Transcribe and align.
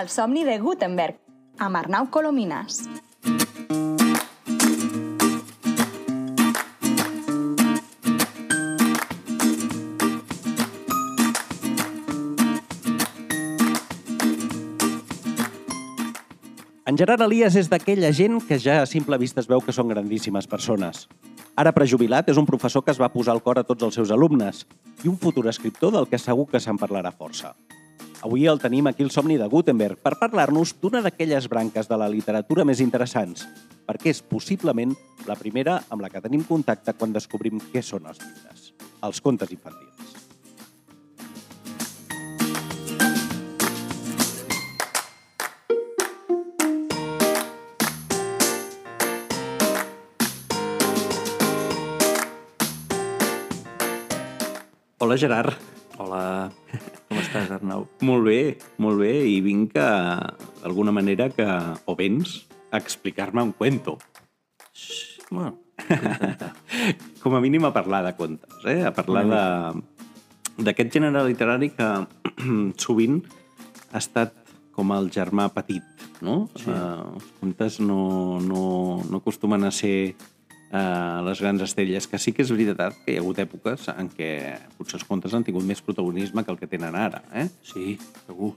El 0.00 0.08
somni 0.08 0.46
de 0.48 0.54
Gutenberg, 0.56 1.18
amb 1.60 1.76
Arnau 1.76 2.06
Colomines. 2.08 2.78
En 16.86 16.96
Gerard 16.96 17.20
Elias 17.26 17.58
és 17.60 17.68
d'aquella 17.68 18.08
gent 18.16 18.38
que 18.40 18.56
ja 18.56 18.78
a 18.80 18.86
simple 18.88 19.18
vista 19.20 19.44
es 19.44 19.50
veu 19.50 19.60
que 19.60 19.74
són 19.76 19.92
grandíssimes 19.92 20.48
persones. 20.48 21.10
Ara 21.60 21.74
prejubilat, 21.76 22.30
és 22.32 22.40
un 22.40 22.48
professor 22.48 22.86
que 22.86 22.94
es 22.94 23.02
va 23.02 23.12
posar 23.12 23.36
al 23.36 23.44
cor 23.44 23.60
a 23.60 23.66
tots 23.68 23.84
els 23.84 24.00
seus 24.00 24.14
alumnes 24.16 24.64
i 25.04 25.12
un 25.12 25.20
futur 25.20 25.44
escriptor 25.52 25.92
del 25.92 26.08
que 26.08 26.16
segur 26.16 26.48
que 26.48 26.62
se'n 26.62 26.80
parlarà 26.80 27.12
força. 27.12 27.52
Avui 28.20 28.44
el 28.44 28.58
tenim 28.60 28.84
aquí 28.84 29.00
el 29.00 29.08
somni 29.08 29.38
de 29.40 29.46
Gutenberg 29.48 30.02
per 30.04 30.18
parlar-nos 30.20 30.74
d'una 30.82 31.00
d'aquelles 31.00 31.46
branques 31.48 31.86
de 31.88 31.96
la 31.96 32.08
literatura 32.12 32.66
més 32.68 32.82
interessants, 32.84 33.46
perquè 33.88 34.12
és 34.12 34.20
possiblement 34.20 34.92
la 35.24 35.38
primera 35.40 35.78
amb 35.88 36.04
la 36.04 36.10
que 36.12 36.20
tenim 36.20 36.44
contacte 36.44 36.92
quan 37.00 37.16
descobrim 37.16 37.56
què 37.72 37.80
són 37.80 38.04
els 38.12 38.20
llibres, 38.20 38.74
els 39.08 39.24
contes 39.24 39.48
infantils. 39.56 39.96
Hola, 55.00 55.16
Gerard. 55.16 55.56
Hola, 55.96 56.52
estàs, 57.30 57.54
Arnau? 57.54 57.86
Molt 58.06 58.26
bé, 58.26 58.40
molt 58.82 59.00
bé, 59.00 59.14
i 59.30 59.38
vinc 59.44 59.78
a, 59.78 59.90
d'alguna 60.64 60.94
manera, 60.94 61.30
que, 61.32 61.46
o 61.86 61.94
vens, 61.98 62.40
a 62.70 62.82
explicar-me 62.82 63.46
un 63.46 63.54
cuento. 63.56 63.98
Xx, 64.74 65.10
Bueno, 65.30 65.58
Com 67.22 67.34
a 67.36 67.40
mínim 67.40 67.64
a 67.64 67.72
parlar 67.72 68.02
de 68.04 68.16
contes, 68.18 68.50
eh? 68.66 68.82
a 68.84 68.90
parlar 68.92 69.24
de 69.30 69.42
d'aquest 70.60 70.90
gènere 70.92 71.22
literari 71.24 71.70
que 71.72 71.86
sovint 72.82 73.22
ha 73.94 74.00
estat 74.02 74.34
com 74.76 74.90
el 74.92 75.08
germà 75.14 75.46
petit, 75.54 75.86
no? 76.20 76.50
Sí. 76.58 76.68
Uh, 76.68 77.14
els 77.14 77.30
contes 77.40 77.78
no, 77.80 78.02
no, 78.44 78.64
no 79.06 79.22
acostumen 79.22 79.64
a 79.64 79.70
ser 79.72 80.16
uh, 80.72 81.20
les 81.26 81.40
grans 81.40 81.62
estrelles, 81.62 82.06
que 82.08 82.18
sí 82.18 82.32
que 82.32 82.42
és 82.42 82.50
veritat 82.50 82.96
que 83.04 83.12
hi 83.12 83.18
ha 83.18 83.22
hagut 83.24 83.38
èpoques 83.42 83.88
en 83.94 84.10
què 84.10 84.30
potser 84.78 85.00
els 85.00 85.06
contes 85.08 85.34
han 85.34 85.44
tingut 85.46 85.64
més 85.66 85.82
protagonisme 85.82 86.44
que 86.44 86.52
el 86.54 86.58
que 86.60 86.70
tenen 86.70 86.96
ara, 86.96 87.22
eh? 87.32 87.48
sí, 87.62 87.96
segur. 88.26 88.54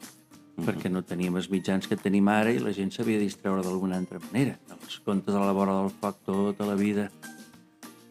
Perquè 0.53 0.85
no 0.91 1.01
teníem 1.01 1.33
els 1.39 1.47
mitjans 1.49 1.87
que 1.89 1.97
tenim 1.97 2.27
ara 2.29 2.51
i 2.53 2.59
la 2.61 2.69
gent 2.77 2.91
s'havia 2.93 3.17
de 3.17 3.25
distreure 3.25 3.63
d'alguna 3.65 3.97
altra 3.97 4.19
manera. 4.21 4.59
Els 4.75 4.99
contes 5.01 5.33
a 5.33 5.41
la 5.41 5.51
vora 5.57 5.79
del 5.79 5.89
foc 5.89 6.19
tota 6.27 6.67
la 6.69 6.75
vida, 6.77 7.07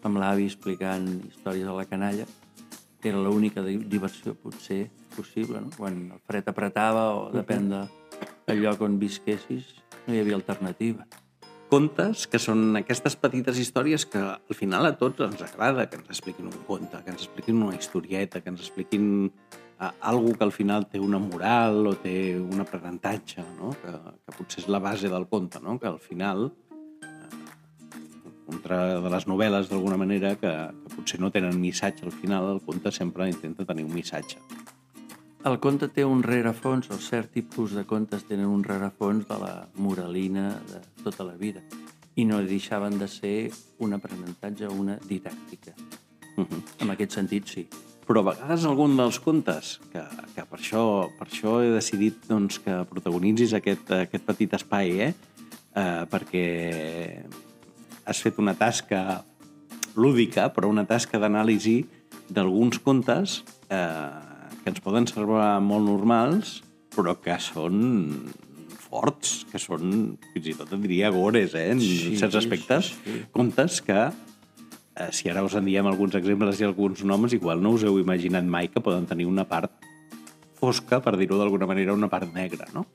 amb 0.02 0.18
l'avi 0.18 0.48
explicant 0.50 1.06
històries 1.28 1.68
a 1.70 1.76
la 1.76 1.84
canalla, 1.86 2.26
que 2.98 3.12
era 3.12 3.20
l'única 3.22 3.62
di- 3.62 3.84
diversió 3.86 4.34
potser 4.34 4.88
possible, 5.14 5.60
no? 5.62 5.70
Quan 5.76 6.00
el 6.16 6.20
fred 6.26 6.50
apretava 6.50 7.12
o 7.14 7.28
depèn 7.30 7.68
de, 7.70 7.84
del 8.48 8.64
lloc 8.64 8.82
on 8.82 8.98
visquessis, 8.98 9.76
no 10.08 10.14
hi 10.14 10.18
havia 10.24 10.34
alternativa. 10.34 11.06
Contes 11.72 12.26
que 12.28 12.36
són 12.42 12.76
aquestes 12.76 13.14
petites 13.16 13.56
històries 13.56 14.04
que 14.04 14.20
al 14.20 14.56
final 14.56 14.84
a 14.84 14.92
tots 15.00 15.22
ens 15.24 15.40
agrada 15.46 15.86
que 15.88 15.96
ens 15.96 16.10
expliquin 16.12 16.50
un 16.50 16.58
conte, 16.68 16.98
que 17.00 17.14
ens 17.14 17.22
expliquin 17.24 17.62
una 17.64 17.78
historieta, 17.78 18.42
que 18.42 18.52
ens 18.52 18.60
expliquin 18.60 19.06
uh, 19.30 19.88
algo 20.10 20.34
que 20.36 20.44
al 20.44 20.52
final 20.52 20.84
té 20.92 21.00
una 21.00 21.20
moral 21.22 21.88
o 21.88 21.94
té 22.02 22.36
un 22.36 22.60
aprenentatge, 22.60 23.46
no? 23.56 23.72
que, 23.80 23.94
que 23.94 24.36
potser 24.36 24.66
és 24.66 24.68
la 24.68 24.82
base 24.84 25.08
del 25.08 25.24
conte, 25.32 25.62
no? 25.64 25.78
que 25.80 25.88
al 25.88 25.96
final, 26.02 26.50
uh, 27.08 27.40
contra 28.50 28.82
de 29.00 29.14
les 29.16 29.28
novel·les 29.30 29.72
d'alguna 29.72 29.96
manera, 30.04 30.34
que, 30.36 30.52
que 30.84 30.94
potser 30.98 31.22
no 31.24 31.32
tenen 31.32 31.56
missatge 31.62 32.04
al 32.04 32.12
final, 32.12 32.52
el 32.58 32.62
conte 32.68 32.92
sempre 32.92 33.32
intenta 33.32 33.64
tenir 33.64 33.88
un 33.88 33.96
missatge. 33.96 34.44
El 35.42 35.56
conte 35.58 35.88
té 35.90 36.04
un 36.06 36.20
rerefons, 36.22 36.86
o 36.94 36.96
cert 37.02 37.32
tipus 37.34 37.72
de 37.74 37.82
contes 37.82 38.22
tenen 38.28 38.46
un 38.46 38.60
rerefons 38.62 39.24
de 39.26 39.38
la 39.42 39.54
moralina 39.74 40.52
de 40.68 40.78
tota 41.02 41.26
la 41.26 41.34
vida 41.34 41.64
i 42.14 42.26
no 42.28 42.38
deixaven 42.46 42.98
de 43.00 43.08
ser 43.10 43.50
un 43.82 43.96
aprenentatge 43.96 44.68
o 44.68 44.76
una 44.84 44.98
didàctica. 45.08 45.74
Uh 46.36 46.44
-huh. 46.44 46.62
En 46.78 46.90
aquest 46.90 47.12
sentit, 47.12 47.48
sí. 47.48 47.66
Però 48.06 48.20
a 48.20 48.34
vegades 48.34 48.64
algun 48.64 48.96
dels 48.96 49.18
contes, 49.18 49.80
que, 49.92 50.02
que 50.34 50.44
per, 50.44 50.58
això, 50.58 51.10
per 51.18 51.26
això 51.26 51.60
he 51.62 51.70
decidit 51.74 52.14
doncs, 52.28 52.58
que 52.58 52.84
protagonitzis 52.84 53.52
aquest, 53.54 53.90
aquest 53.90 54.24
petit 54.24 54.52
espai, 54.54 54.90
eh? 55.00 55.14
Eh, 55.74 56.04
perquè 56.10 57.24
has 58.04 58.20
fet 58.20 58.38
una 58.38 58.54
tasca 58.54 59.24
lúdica, 59.96 60.52
però 60.52 60.68
una 60.68 60.84
tasca 60.84 61.18
d'anàlisi 61.18 61.86
d'alguns 62.28 62.78
contes 62.78 63.42
eh, 63.68 64.21
que 64.62 64.70
ens 64.70 64.80
poden 64.84 65.06
semblar 65.10 65.56
molt 65.64 65.86
normals, 65.88 66.60
però 66.94 67.16
que 67.20 67.34
són 67.42 67.78
forts, 68.82 69.44
que 69.50 69.58
són, 69.62 70.16
fins 70.34 70.50
i 70.52 70.54
tot 70.58 70.72
en 70.76 70.82
diria 70.84 71.10
gores, 71.14 71.54
eh? 71.56 71.70
en 71.72 71.80
Sí, 71.80 72.16
certs 72.20 72.36
aspectes. 72.42 72.92
sí, 72.92 73.00
sí. 73.06 73.22
Contes 73.32 73.80
que 73.82 73.96
eh, 74.10 75.08
si 75.10 75.30
ara 75.32 75.42
us 75.44 75.54
en 75.56 75.64
diem 75.64 75.86
alguns 75.88 76.14
exemples 76.18 76.60
i 76.60 76.66
alguns 76.68 77.02
noms, 77.08 77.32
igual 77.32 77.62
no 77.64 77.72
us 77.78 77.84
heu 77.88 77.98
imaginat 78.02 78.44
mai 78.44 78.68
que 78.68 78.80
poden 78.84 79.06
tenir 79.08 79.26
una 79.26 79.46
part 79.48 79.72
fosca, 80.60 81.00
per 81.02 81.16
dir-ho 81.18 81.38
d'alguna 81.40 81.66
manera, 81.66 81.94
una 81.96 82.08
part 82.12 82.28
negra, 82.34 82.68
no? 82.74 82.86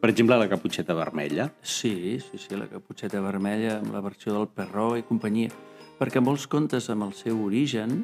Per 0.00 0.08
exemple, 0.10 0.36
la 0.40 0.48
caputxeta 0.48 0.94
vermella. 0.96 1.50
Sí, 1.62 2.18
sí, 2.24 2.38
sí, 2.40 2.56
la 2.56 2.66
caputxeta 2.68 3.20
vermella 3.20 3.78
amb 3.78 3.92
la 3.92 4.00
versió 4.00 4.32
del 4.32 4.48
Perró 4.48 4.94
i 4.96 5.02
companyia. 5.04 5.52
Perquè 6.00 6.20
molts 6.24 6.46
contes 6.48 6.88
amb 6.88 7.04
el 7.04 7.12
seu 7.12 7.36
origen 7.44 8.02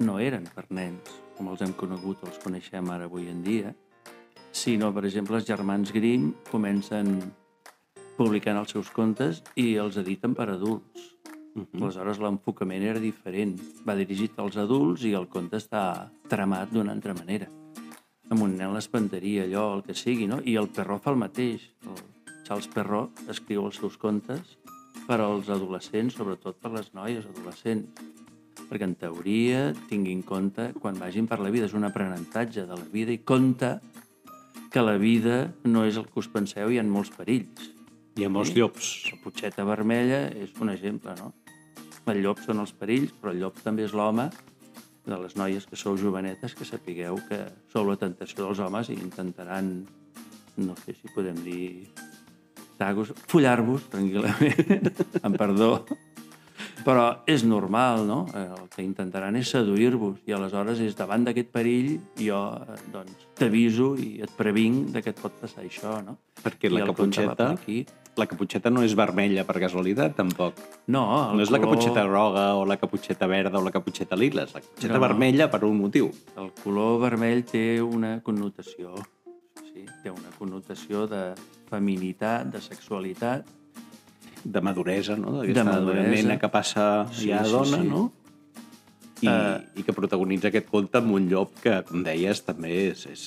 no 0.00 0.18
eren 0.18 0.48
per 0.54 0.64
nens, 0.72 1.10
com 1.36 1.50
els 1.52 1.62
hem 1.62 1.74
conegut 1.78 2.22
o 2.22 2.30
els 2.30 2.40
coneixem 2.42 2.88
ara 2.90 3.06
avui 3.06 3.28
en 3.30 3.42
dia, 3.44 3.74
sinó, 4.56 4.92
per 4.94 5.04
exemple, 5.04 5.36
els 5.36 5.46
germans 5.48 5.92
Grimm 5.92 6.32
comencen 6.50 7.18
publicant 8.16 8.56
els 8.56 8.72
seus 8.72 8.88
contes 8.90 9.42
i 9.60 9.74
els 9.80 9.98
editen 10.00 10.34
per 10.34 10.48
adults. 10.50 11.12
Uh 11.56 11.62
-huh. 11.62 11.82
Aleshores, 11.82 12.18
l'enfocament 12.18 12.82
era 12.82 13.00
diferent. 13.00 13.60
Va 13.86 13.94
dirigit 13.94 14.38
als 14.38 14.56
adults 14.56 15.04
i 15.04 15.12
el 15.12 15.28
conte 15.28 15.56
està 15.56 16.10
tramat 16.28 16.70
d'una 16.70 16.92
altra 16.92 17.14
manera. 17.14 17.48
Amb 18.28 18.42
un 18.42 18.56
nen 18.56 18.74
l'espantaria, 18.74 19.44
allò, 19.44 19.76
el 19.76 19.82
que 19.82 19.94
sigui, 19.94 20.26
no? 20.26 20.40
I 20.44 20.56
el 20.56 20.68
Perró 20.68 20.98
fa 20.98 21.10
el 21.10 21.16
mateix. 21.16 21.70
El 21.86 21.94
Charles 22.44 22.68
Perró 22.68 23.10
escriu 23.28 23.64
els 23.66 23.76
seus 23.76 23.96
contes 23.96 24.58
per 25.06 25.20
als 25.20 25.48
adolescents, 25.48 26.14
sobretot 26.14 26.56
per 26.56 26.72
les 26.72 26.92
noies 26.94 27.26
adolescents. 27.26 27.88
Perquè, 28.66 28.82
en 28.88 28.96
teoria, 28.98 29.68
tingui 29.90 30.12
en 30.16 30.22
compte 30.26 30.72
quan 30.80 30.98
vagin 30.98 31.28
per 31.30 31.38
la 31.38 31.50
vida. 31.54 31.66
És 31.68 31.74
un 31.78 31.84
aprenentatge 31.86 32.66
de 32.66 32.74
la 32.74 32.86
vida 32.92 33.12
i 33.14 33.18
compta 33.22 33.76
que 34.72 34.82
la 34.82 34.96
vida 34.98 35.52
no 35.64 35.84
és 35.86 35.96
el 35.96 36.06
que 36.10 36.18
us 36.20 36.28
penseu, 36.28 36.70
hi 36.72 36.78
ha 36.80 36.84
molts 36.84 37.12
perills. 37.14 37.70
Hi 38.16 38.24
ha 38.26 38.30
molts 38.32 38.50
Sí. 38.50 38.58
llops. 38.58 39.12
La 39.12 39.18
potxeta 39.22 39.64
vermella 39.64 40.26
és 40.34 40.50
un 40.60 40.70
exemple, 40.70 41.14
no? 41.20 41.32
El 42.06 42.22
llop 42.22 42.38
són 42.40 42.60
els 42.62 42.72
perills, 42.72 43.12
però 43.20 43.32
el 43.32 43.40
llop 43.40 43.58
també 43.62 43.84
és 43.84 43.92
l'home 43.92 44.30
de 45.06 45.16
les 45.18 45.36
noies 45.36 45.66
que 45.66 45.76
sou 45.76 45.96
jovenetes, 45.96 46.54
que 46.54 46.64
sapigueu 46.64 47.16
que 47.28 47.38
sou 47.72 47.86
la 47.88 47.96
tentació 47.96 48.44
dels 48.46 48.58
homes 48.58 48.88
i 48.90 48.94
intentaran, 48.94 49.86
no 50.56 50.74
sé 50.84 50.94
si 50.94 51.08
podem 51.14 51.36
dir, 51.44 51.88
tagos, 52.78 53.12
follar-vos 53.28 53.88
tranquil·lament, 53.90 54.90
amb 55.24 55.36
perdó. 55.38 55.84
Però 56.86 57.06
és 57.26 57.42
normal, 57.42 58.04
no? 58.06 58.20
Eh, 58.30 58.44
El 58.60 58.68
que 58.70 58.84
intentaran 58.84 59.34
és 59.34 59.48
seduir-vos 59.50 60.20
i 60.30 60.32
aleshores 60.36 60.78
és 60.84 60.94
davant 60.94 61.24
d'aquest 61.26 61.48
perill 61.50 61.96
jo 62.20 62.38
eh, 62.62 62.76
doncs, 62.94 63.24
t'aviso 63.34 63.96
i 63.98 64.20
et 64.22 64.30
previnc 64.38 64.92
de 64.94 65.02
que 65.02 65.10
et 65.10 65.18
pot 65.18 65.34
passar 65.40 65.64
això, 65.64 65.96
no? 66.06 66.14
Perquè 66.44 66.70
I 66.70 66.76
la 66.76 66.84
caputxeta, 66.86 67.48
aquí. 67.56 67.80
la 68.16 68.28
caputxeta 68.30 68.70
no 68.70 68.84
és 68.86 68.94
vermella 68.94 69.42
per 69.44 69.58
casualitat, 69.64 70.14
tampoc. 70.14 70.54
No, 70.86 71.02
no 71.34 71.42
és 71.42 71.50
la 71.50 71.58
color- 71.58 71.74
caputxeta 71.74 72.06
groga 72.06 72.46
o 72.54 72.62
la 72.64 72.76
caputxeta 72.78 73.26
verda 73.26 73.58
o 73.58 73.64
la 73.66 73.74
caputxeta 73.74 74.14
lila, 74.16 74.44
és 74.46 74.54
la 74.54 74.60
caputxeta 74.62 74.94
No. 74.94 75.00
vermella 75.08 75.50
per 75.50 75.64
un 75.64 75.76
motiu. 75.82 76.12
El 76.38 76.52
color 76.62 77.00
vermell 77.02 77.42
té 77.44 77.82
una 77.82 78.20
connotació, 78.22 78.94
sí, 79.72 79.84
té 80.04 80.10
una 80.14 80.30
connotació 80.38 81.08
de 81.10 81.34
feminitat, 81.68 82.46
de 82.54 82.60
sexualitat, 82.62 83.44
De 84.46 84.60
maduresa, 84.62 85.16
no? 85.18 85.40
De 85.42 85.64
maduresa. 85.66 86.08
nena 86.12 86.38
que 86.38 86.48
passa 86.52 87.06
Sí, 87.12 87.28
ja 87.30 87.40
a 87.42 87.44
sí, 87.44 87.52
dona, 87.52 87.82
sí. 87.82 87.88
no? 87.88 88.04
I, 89.22 89.28
Eh. 89.32 89.80
I 89.80 89.82
que 89.82 89.94
protagonitza 89.96 90.48
aquest 90.52 90.68
conte 90.68 90.98
amb 91.00 91.14
un 91.16 91.28
llop 91.30 91.54
que, 91.62 91.78
com 91.88 92.02
deies, 92.04 92.42
també 92.44 92.90
és... 92.92 93.06
és 93.10 93.22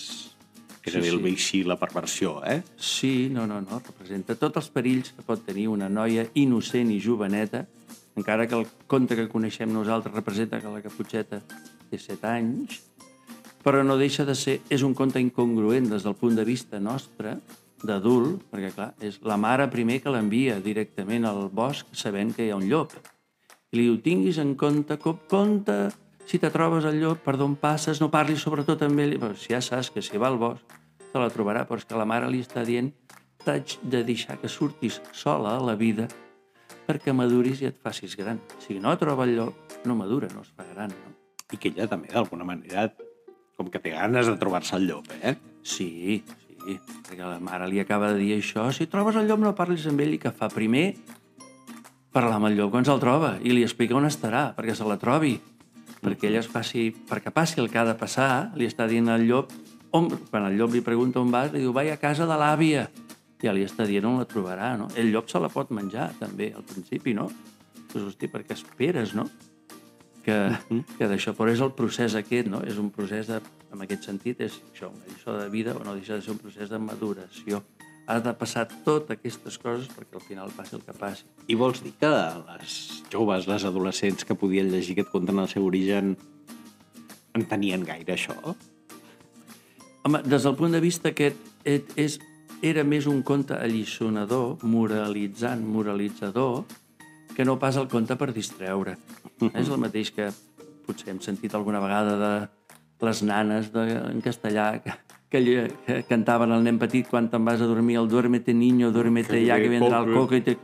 que 0.81 0.91
Sí, 0.93 1.01
sí, 1.01 1.09
el 1.09 1.17
sí. 1.17 1.23
bé 1.23 1.31
així 1.35 1.59
la 1.67 1.75
perversió, 1.75 2.37
eh? 2.47 2.61
Sí, 2.77 3.27
no, 3.33 3.43
no, 3.49 3.57
no, 3.61 3.81
representa 3.83 4.35
tots 4.39 4.61
els 4.61 4.69
perills 4.71 5.09
que 5.17 5.25
pot 5.27 5.41
tenir 5.45 5.67
una 5.67 5.89
noia 5.91 6.23
innocent 6.39 6.89
i 6.93 7.01
joveneta, 7.03 7.65
encara 8.15 8.47
que 8.47 8.55
el 8.55 8.63
conte 8.87 9.17
que 9.17 9.27
coneixem 9.27 9.73
nosaltres 9.73 10.15
representa 10.15 10.61
que 10.61 10.71
la 10.71 10.81
caputxeta 10.81 11.41
té 11.89 11.99
7 11.99 12.25
anys, 12.31 12.79
però 13.63 13.83
no 13.83 13.97
deixa 13.99 14.23
de 14.25 14.35
ser... 14.39 14.61
És 14.71 14.81
un 14.87 14.93
conte 14.95 15.19
incongruent 15.19 15.89
des 15.91 16.05
del 16.07 16.15
punt 16.15 16.37
de 16.39 16.45
vista 16.47 16.79
nostre, 16.79 17.35
d'adult, 17.85 18.43
perquè, 18.51 18.73
clar, 18.75 18.89
és 19.05 19.19
la 19.25 19.37
mare 19.39 19.69
primer 19.71 19.99
que 20.03 20.13
l'envia 20.13 20.59
directament 20.63 21.27
al 21.27 21.47
bosc 21.53 21.89
sabent 21.95 22.33
que 22.35 22.45
hi 22.45 22.53
ha 22.53 22.59
un 22.59 22.67
llop. 22.69 22.95
I 23.71 23.77
li 23.77 23.87
diu, 23.87 23.97
tinguis 24.03 24.39
en 24.41 24.55
compte, 24.57 24.97
cop 25.01 25.27
compte, 25.29 25.89
si 26.29 26.37
te 26.41 26.49
trobes 26.53 26.85
el 26.85 26.99
llop, 27.01 27.23
per 27.25 27.35
d'on 27.37 27.55
passes, 27.57 28.01
no 28.01 28.11
parlis 28.13 28.43
sobretot 28.45 28.83
amb 28.85 29.01
ell. 29.01 29.15
Però 29.21 29.33
si 29.33 29.53
ja 29.53 29.61
saps 29.65 29.89
que 29.93 30.03
si 30.05 30.21
va 30.21 30.29
al 30.29 30.39
bosc, 30.41 30.77
te 31.09 31.17
la 31.17 31.29
trobarà, 31.33 31.65
però 31.65 31.81
és 31.81 31.87
que 31.89 31.97
la 31.97 32.05
mare 32.09 32.29
li 32.29 32.43
està 32.45 32.65
dient 32.65 32.91
t'haig 33.45 33.77
de 33.81 34.03
deixar 34.05 34.35
que 34.41 34.51
surtis 34.51 34.99
sola 35.15 35.55
a 35.57 35.63
la 35.63 35.77
vida 35.79 36.05
perquè 36.89 37.13
maduris 37.13 37.61
i 37.61 37.69
et 37.69 37.77
facis 37.81 38.15
gran. 38.17 38.41
Si 38.61 38.79
no 38.81 38.95
troba 38.97 39.25
el 39.25 39.35
llop, 39.37 39.77
no 39.85 39.95
madura, 39.97 40.29
no 40.33 40.41
es 40.41 40.49
fa 40.53 40.65
gran, 40.73 40.93
no? 40.93 41.13
I 41.53 41.57
que 41.57 41.69
ella 41.69 41.87
també, 41.89 42.09
d'alguna 42.13 42.45
manera, 42.45 42.87
com 43.57 43.69
que 43.69 43.81
té 43.81 43.93
ganes 43.93 44.29
de 44.29 44.37
trobar-se 44.41 44.75
el 44.77 44.87
llop, 44.89 45.09
eh? 45.21 45.35
Sí, 45.61 46.23
sí, 46.69 46.97
perquè 47.07 47.25
la 47.25 47.39
mare 47.41 47.67
li 47.69 47.79
acaba 47.81 48.11
de 48.13 48.19
dir 48.21 48.35
això. 48.37 48.67
Si 48.75 48.87
trobes 48.91 49.17
el 49.19 49.29
llop 49.29 49.41
no 49.41 49.55
parlis 49.57 49.87
amb 49.89 50.01
ell 50.03 50.15
i 50.15 50.21
que 50.21 50.31
fa 50.35 50.49
primer 50.53 50.93
parlar 52.13 52.39
amb 52.39 52.49
el 52.49 52.57
llop 52.57 52.73
quan 52.73 52.85
se'l 52.85 53.01
troba 53.01 53.35
i 53.45 53.53
li 53.53 53.65
explica 53.65 53.97
on 53.97 54.07
estarà, 54.09 54.49
perquè 54.57 54.75
se 54.77 54.87
la 54.87 54.99
trobi. 55.01 55.37
Perquè 55.99 56.29
ella 56.29 56.39
es 56.43 56.49
faci, 56.49 56.89
perquè 57.09 57.33
passi 57.35 57.59
el 57.59 57.69
que 57.69 57.79
ha 57.81 57.85
de 57.87 57.97
passar, 57.99 58.51
li 58.55 58.67
està 58.69 58.87
dient 58.87 59.09
al 59.11 59.25
llop, 59.27 59.51
on, 59.91 60.07
quan 60.29 60.45
el 60.47 60.55
llop 60.59 60.73
li 60.73 60.83
pregunta 60.85 61.19
on 61.19 61.31
vas, 61.33 61.51
li 61.51 61.63
diu, 61.65 61.73
vaig 61.75 61.91
a 61.91 61.99
casa 61.99 62.27
de 62.29 62.37
l'àvia. 62.39 62.87
Ja 63.43 63.53
li 63.55 63.65
està 63.67 63.87
dient 63.87 64.07
on 64.07 64.19
la 64.19 64.27
trobarà, 64.29 64.73
no? 64.79 64.87
El 64.99 65.11
llop 65.13 65.29
se 65.31 65.39
la 65.41 65.51
pot 65.51 65.71
menjar, 65.75 66.09
també, 66.19 66.53
al 66.55 66.65
principi, 66.67 67.15
no? 67.17 67.27
Doncs, 67.89 68.13
hosti, 68.13 68.29
perquè 68.31 68.55
esperes, 68.55 69.15
no? 69.17 69.27
Que, 70.23 70.35
que 70.97 71.07
d'això, 71.07 71.31
però 71.33 71.49
és 71.53 71.61
el 71.63 71.71
procés 71.73 72.13
aquest, 72.19 72.49
no? 72.51 72.59
És 72.67 72.77
un 72.77 72.89
procés, 72.93 73.27
de, 73.31 73.37
en 73.73 73.81
aquest 73.85 74.03
sentit, 74.09 74.41
és 74.45 74.57
això, 74.73 74.89
una 74.91 75.07
lliçó 75.07 75.37
de 75.39 75.47
vida, 75.49 75.73
o 75.79 75.83
no 75.85 75.95
deixa 75.95 76.17
de 76.19 76.21
ser 76.25 76.33
un 76.35 76.41
procés 76.41 76.69
de 76.69 76.77
maduració. 76.79 77.61
Has 78.09 78.23
de 78.25 78.33
passar 78.33 78.65
totes 78.85 79.15
aquestes 79.19 79.57
coses 79.61 79.87
perquè 79.93 80.17
al 80.17 80.25
final 80.25 80.51
passi 80.57 80.75
el 80.75 80.81
que 80.83 80.93
passi. 80.97 81.23
I 81.47 81.55
vols 81.55 81.81
dir 81.85 81.93
que 82.01 82.09
les 82.09 83.03
joves, 83.13 83.47
les 83.47 83.65
adolescents 83.69 84.25
que 84.25 84.35
podien 84.35 84.69
llegir 84.73 84.95
aquest 84.97 85.11
conte 85.13 85.31
en 85.31 85.39
el 85.43 85.47
seu 85.51 85.65
origen 85.65 86.15
entenien 87.37 87.85
gaire 87.85 88.15
això? 88.17 88.35
Home, 90.03 90.21
des 90.25 90.43
del 90.47 90.55
punt 90.57 90.73
de 90.73 90.81
vista 90.81 91.11
aquest, 91.13 91.37
et- 91.63 91.93
és, 92.01 92.17
era 92.65 92.83
més 92.83 93.05
un 93.07 93.21
conte 93.23 93.53
alliçonador, 93.55 94.57
moralitzant, 94.63 95.61
moralitzador, 95.65 96.63
que 97.35 97.45
no 97.45 97.59
pas 97.59 97.77
el 97.77 97.87
conte 97.87 98.15
per 98.19 98.33
distreure. 98.33 98.97
És 99.53 99.69
el 99.69 99.79
mateix 99.81 100.11
que 100.15 100.29
potser 100.87 101.13
hem 101.13 101.21
sentit 101.23 101.53
alguna 101.55 101.81
vegada 101.83 102.17
de 102.19 102.33
les 103.05 103.21
nanes 103.23 103.69
de, 103.71 103.85
en 104.11 104.19
castellà 104.21 104.71
que, 104.83 104.95
que, 105.29 105.41
que 105.85 106.01
cantaven 106.09 106.51
al 106.51 106.65
nen 106.65 106.79
petit 106.81 107.07
quan 107.07 107.29
te'n 107.31 107.45
vas 107.45 107.61
a 107.61 107.69
dormir, 107.69 107.99
el 108.01 108.09
duérmete 108.11 108.53
niño, 108.53 108.91
duérmete 108.91 109.43
ya, 109.45 109.59
que 109.61 109.69
vendrà 109.71 110.03
el 110.03 110.13
coco. 110.13 110.35
i 110.35 110.43
te... 110.43 110.57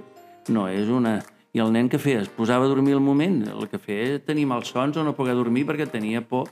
No, 0.51 0.67
és 0.67 0.91
una... 0.91 1.21
I 1.55 1.61
el 1.63 1.71
nen 1.71 1.87
que 1.87 2.01
feia? 2.01 2.19
Es 2.19 2.27
posava 2.27 2.65
a 2.67 2.67
dormir 2.67 2.97
al 2.97 3.03
moment. 3.03 3.45
El 3.47 3.69
que 3.71 3.79
feia 3.79 4.09
era 4.09 4.19
tenir 4.19 4.43
malsons 4.49 4.97
o 4.99 5.05
no 5.07 5.15
poder 5.15 5.37
dormir 5.37 5.63
perquè 5.69 5.87
tenia 5.87 6.19
por 6.27 6.49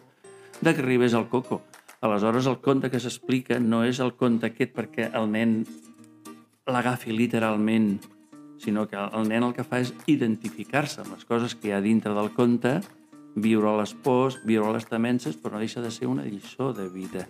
de 0.61 0.71
que 0.71 0.79
arribés 0.79 1.13
el 1.13 1.27
coco. 1.27 1.59
Aleshores, 1.99 2.47
el 2.47 2.61
conte 2.63 2.87
que 2.91 3.01
s'explica 3.03 3.59
no 3.59 3.81
és 3.83 3.99
el 4.03 4.13
conte 4.15 4.47
aquest 4.47 4.71
perquè 4.75 5.09
el 5.11 5.27
nen 5.31 5.57
l'agafi 6.71 7.11
literalment, 7.11 7.97
sinó 8.63 8.87
que 8.87 8.97
el 8.97 9.27
nen 9.27 9.43
el 9.43 9.53
que 9.55 9.65
fa 9.67 9.81
és 9.83 9.93
identificar-se 10.07 11.03
amb 11.03 11.17
les 11.17 11.27
coses 11.27 11.55
que 11.55 11.69
hi 11.69 11.75
ha 11.75 11.83
dintre 11.83 12.15
del 12.15 12.31
conte, 12.33 12.77
viure 13.35 13.75
les 13.79 13.93
pors, 14.05 14.39
viure 14.47 14.71
les 14.75 14.87
temences, 14.87 15.35
però 15.35 15.57
no 15.57 15.63
deixa 15.63 15.83
de 15.83 15.91
ser 15.91 16.07
una 16.07 16.25
lliçó 16.25 16.71
de 16.73 16.87
vida. 16.89 17.27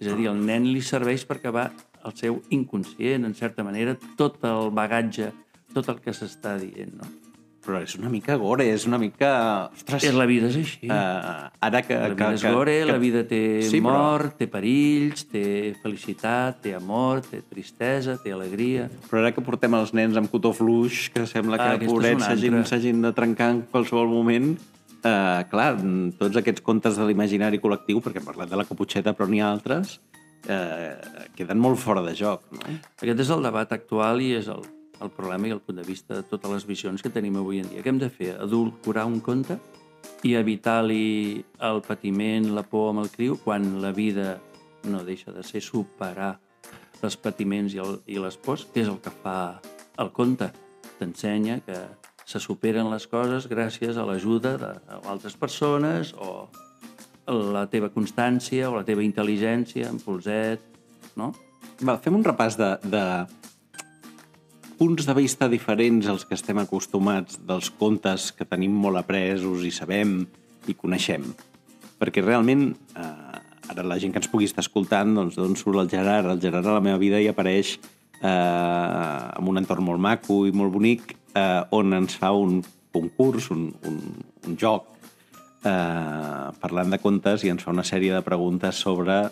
És 0.00 0.10
a 0.10 0.16
dir, 0.18 0.28
el 0.30 0.40
nen 0.42 0.66
li 0.66 0.82
serveix 0.82 1.26
per 1.28 1.38
acabar 1.38 1.70
el 2.02 2.16
seu 2.18 2.40
inconscient, 2.50 3.28
en 3.28 3.34
certa 3.38 3.62
manera, 3.62 3.94
tot 4.18 4.42
el 4.48 4.72
bagatge, 4.74 5.30
tot 5.72 5.92
el 5.92 6.02
que 6.02 6.14
s'està 6.16 6.56
dient, 6.58 6.96
no? 6.98 7.21
Però 7.62 7.78
és 7.78 7.92
una 7.94 8.08
mica 8.10 8.34
gore, 8.40 8.64
és 8.74 8.88
una 8.88 8.98
mica... 8.98 9.28
Ostres, 9.70 10.02
És 10.08 10.16
la 10.18 10.24
vida 10.26 10.48
és 10.50 10.56
així. 10.58 10.88
uh, 10.90 11.46
ara 11.62 11.82
que... 11.86 11.94
La 11.94 12.08
vida 12.10 12.26
que, 12.26 12.34
és 12.34 12.42
gore, 12.42 12.74
la 12.88 12.96
vida 12.98 13.22
té 13.30 13.38
Sí, 13.68 13.78
però- 13.78 13.92
mort, 13.94 14.34
té 14.40 14.48
perills, 14.50 15.22
té 15.30 15.44
felicitat, 15.82 16.58
té 16.64 16.74
amor, 16.74 17.20
té 17.22 17.38
tristesa, 17.46 18.16
té 18.18 18.34
alegria. 18.34 18.88
Però 19.06 19.22
ara 19.22 19.30
que 19.30 19.44
portem 19.46 19.78
els 19.78 19.94
nens 19.94 20.18
amb 20.18 20.26
cotó 20.32 20.50
fluix, 20.58 21.06
que 21.14 21.22
sembla 21.30 21.60
Ah, 21.62 21.76
que 21.78 21.86
és 21.86 21.92
pobrets 21.92 22.26
s'hagin 22.72 23.00
de 23.06 23.12
trencar 23.14 23.52
en 23.54 23.62
qualsevol 23.70 24.10
moment, 24.10 24.56
eh, 25.04 25.44
clar, 25.54 25.76
tots 26.18 26.42
aquests 26.42 26.66
contes 26.66 26.98
de 26.98 27.06
l'imaginari 27.06 27.62
col·lectiu, 27.62 28.02
perquè 28.02 28.18
hem 28.18 28.26
parlat 28.26 28.50
de 28.50 28.58
la 28.58 28.66
caputxeta 28.66 29.14
però 29.14 29.30
n'hi 29.30 29.38
ha 29.38 29.52
altres, 29.54 30.00
eh, 30.48 30.96
queden 31.38 31.62
molt 31.62 31.78
fora 31.78 32.02
de 32.02 32.14
joc. 32.18 32.42
No? 32.58 32.66
Aquest 32.98 33.20
és 33.22 33.30
el 33.30 33.42
debat 33.46 33.70
actual 33.70 34.20
i 34.20 34.32
és 34.42 34.48
el, 34.50 34.66
el 35.02 35.10
problema 35.10 35.48
i 35.48 35.54
el 35.54 35.60
punt 35.60 35.80
de 35.80 35.86
vista 35.86 36.14
de 36.14 36.24
totes 36.26 36.50
les 36.50 36.66
visions 36.66 37.02
que 37.02 37.10
tenim 37.12 37.36
avui 37.40 37.60
en 37.62 37.68
dia. 37.70 37.82
Què 37.82 37.92
hem 37.92 38.00
de 38.00 38.10
fer? 38.12 38.36
Adulcorar 38.40 39.06
un 39.10 39.20
conte 39.20 39.58
i 40.26 40.34
evitar-li 40.38 41.42
el 41.68 41.82
patiment, 41.86 42.52
la 42.54 42.62
por 42.66 42.90
amb 42.92 43.04
el 43.04 43.10
criu, 43.10 43.36
quan 43.42 43.82
la 43.82 43.92
vida 43.92 44.36
no 44.88 45.02
deixa 45.06 45.34
de 45.34 45.42
ser 45.46 45.62
superar 45.62 46.36
els 47.02 47.16
patiments 47.18 47.74
i, 47.74 47.80
el, 47.82 47.98
i 48.06 48.18
les 48.22 48.38
pors, 48.38 48.64
que 48.70 48.82
és 48.84 48.90
el 48.90 49.00
que 49.02 49.10
fa 49.22 49.58
el 49.98 50.12
conte. 50.14 50.52
T'ensenya 51.00 51.58
que 51.66 51.78
se 52.24 52.40
superen 52.40 52.90
les 52.92 53.08
coses 53.10 53.48
gràcies 53.50 53.98
a 53.98 54.06
l'ajuda 54.06 54.54
d'altres 54.60 55.34
persones 55.38 56.12
o 56.14 56.46
la 57.26 57.66
teva 57.70 57.90
constància 57.94 58.70
o 58.70 58.76
la 58.76 58.86
teva 58.86 59.02
intel·ligència, 59.02 59.90
en 59.90 59.98
polset, 60.02 60.62
no? 61.18 61.32
Va, 61.82 61.96
fem 62.02 62.14
un 62.14 62.24
repàs 62.26 62.58
de, 62.58 62.76
de 62.86 63.04
punts 64.82 65.06
de 65.06 65.14
vista 65.14 65.46
diferents 65.46 66.08
als 66.10 66.24
que 66.26 66.34
estem 66.34 66.58
acostumats 66.58 67.36
dels 67.46 67.68
contes 67.78 68.32
que 68.34 68.42
tenim 68.42 68.72
molt 68.74 68.98
apresos 68.98 69.62
i 69.62 69.70
sabem 69.70 70.24
i 70.66 70.74
coneixem. 70.74 71.22
Perquè 72.00 72.24
realment, 72.24 72.64
eh, 72.98 73.70
ara 73.70 73.84
la 73.86 74.00
gent 74.02 74.10
que 74.10 74.18
ens 74.18 74.26
pugui 74.26 74.48
estar 74.50 74.64
escoltant, 74.64 75.12
doncs 75.14 75.38
d'on 75.38 75.54
surt 75.54 75.78
el 75.78 75.90
Gerard? 75.92 76.26
El 76.32 76.40
Gerard 76.42 76.66
a 76.66 76.74
la 76.74 76.82
meva 76.82 76.98
vida 76.98 77.20
hi 77.22 77.28
apareix 77.30 77.76
eh, 77.78 78.26
en 78.26 79.52
un 79.52 79.62
entorn 79.62 79.86
molt 79.86 80.02
maco 80.02 80.40
i 80.48 80.50
molt 80.50 80.74
bonic 80.74 81.14
eh, 81.14 81.62
on 81.70 81.94
ens 82.00 82.18
fa 82.18 82.32
un 82.34 82.58
concurs, 82.90 83.52
un, 83.54 83.68
un, 83.86 84.02
un 84.48 84.58
joc, 84.58 84.90
eh, 85.62 86.50
parlant 86.58 86.90
de 86.90 86.98
contes 86.98 87.46
i 87.46 87.54
ens 87.54 87.62
fa 87.62 87.70
una 87.70 87.86
sèrie 87.86 88.10
de 88.18 88.26
preguntes 88.26 88.82
sobre 88.82 89.28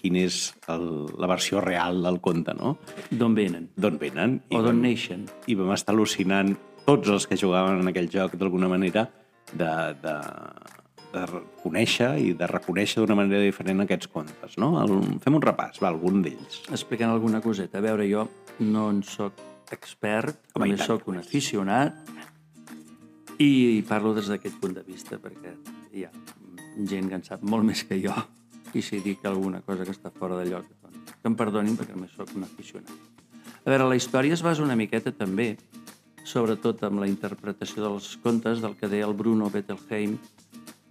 quina 0.00 0.24
és 0.26 0.40
el, 0.72 0.86
la 1.20 1.28
versió 1.30 1.60
real 1.64 2.02
del 2.06 2.20
conte, 2.24 2.54
no? 2.56 2.76
D'on 3.10 3.36
venen? 3.36 3.68
D'on 3.76 3.98
venen. 4.00 4.40
O 4.54 4.62
d'on 4.64 4.80
neixen? 4.84 5.26
I 5.46 5.58
vam 5.58 5.74
estar 5.76 5.94
al·lucinant 5.94 6.54
tots 6.86 7.10
els 7.12 7.26
que 7.26 7.38
jugaven 7.40 7.82
en 7.82 7.90
aquell 7.90 8.08
joc 8.12 8.36
d'alguna 8.38 8.70
manera 8.70 9.06
de, 9.52 9.72
de, 10.02 10.14
de 11.14 11.42
conèixer 11.62 12.12
i 12.22 12.32
de 12.38 12.48
reconèixer 12.50 13.02
d'una 13.02 13.18
manera 13.18 13.42
diferent 13.42 13.84
aquests 13.84 14.10
contes, 14.12 14.56
no? 14.62 14.76
El, 14.82 14.96
fem 15.22 15.36
un 15.38 15.44
repàs, 15.44 15.80
va, 15.82 15.90
algun 15.92 16.22
d'ells. 16.24 16.62
Explicant 16.70 17.12
alguna 17.12 17.42
coseta. 17.44 17.82
A 17.82 17.84
veure, 17.84 18.06
jo 18.10 18.26
no 18.62 18.88
en 18.92 19.02
sóc 19.06 19.42
expert, 19.74 20.38
Home, 20.54 20.68
i 20.68 20.74
només 20.74 20.86
sóc 20.86 21.08
un 21.10 21.18
aficionat 21.20 21.96
i 23.42 23.82
parlo 23.88 24.14
des 24.16 24.30
d'aquest 24.30 24.56
punt 24.62 24.76
de 24.76 24.84
vista 24.86 25.18
perquè 25.20 25.52
hi 25.92 26.06
ha 26.06 26.12
gent 26.88 27.10
que 27.10 27.18
en 27.18 27.24
sap 27.26 27.42
molt 27.44 27.66
més 27.66 27.82
que 27.88 27.98
jo 28.00 28.14
i 28.76 28.82
si 28.84 29.00
dic 29.00 29.24
alguna 29.24 29.62
cosa 29.64 29.84
que 29.84 29.94
està 29.94 30.12
fora 30.12 30.36
de 30.36 30.50
lloc, 30.50 30.68
doncs 30.82 31.14
que 31.22 31.30
em 31.30 31.36
perdonin 31.38 31.76
perquè 31.78 31.96
només 31.96 32.12
sóc 32.14 32.32
un 32.36 32.44
aficionat. 32.44 32.92
A 33.64 33.72
veure, 33.72 33.88
la 33.88 33.96
història 33.98 34.36
es 34.36 34.44
basa 34.44 34.62
una 34.62 34.76
miqueta 34.78 35.10
també, 35.10 35.56
sobretot 36.26 36.82
amb 36.86 37.00
la 37.02 37.08
interpretació 37.10 37.86
dels 37.86 38.12
contes 38.22 38.60
del 38.62 38.76
que 38.78 38.90
deia 38.90 39.06
el 39.08 39.14
Bruno 39.14 39.48
Bettelheim, 39.50 40.18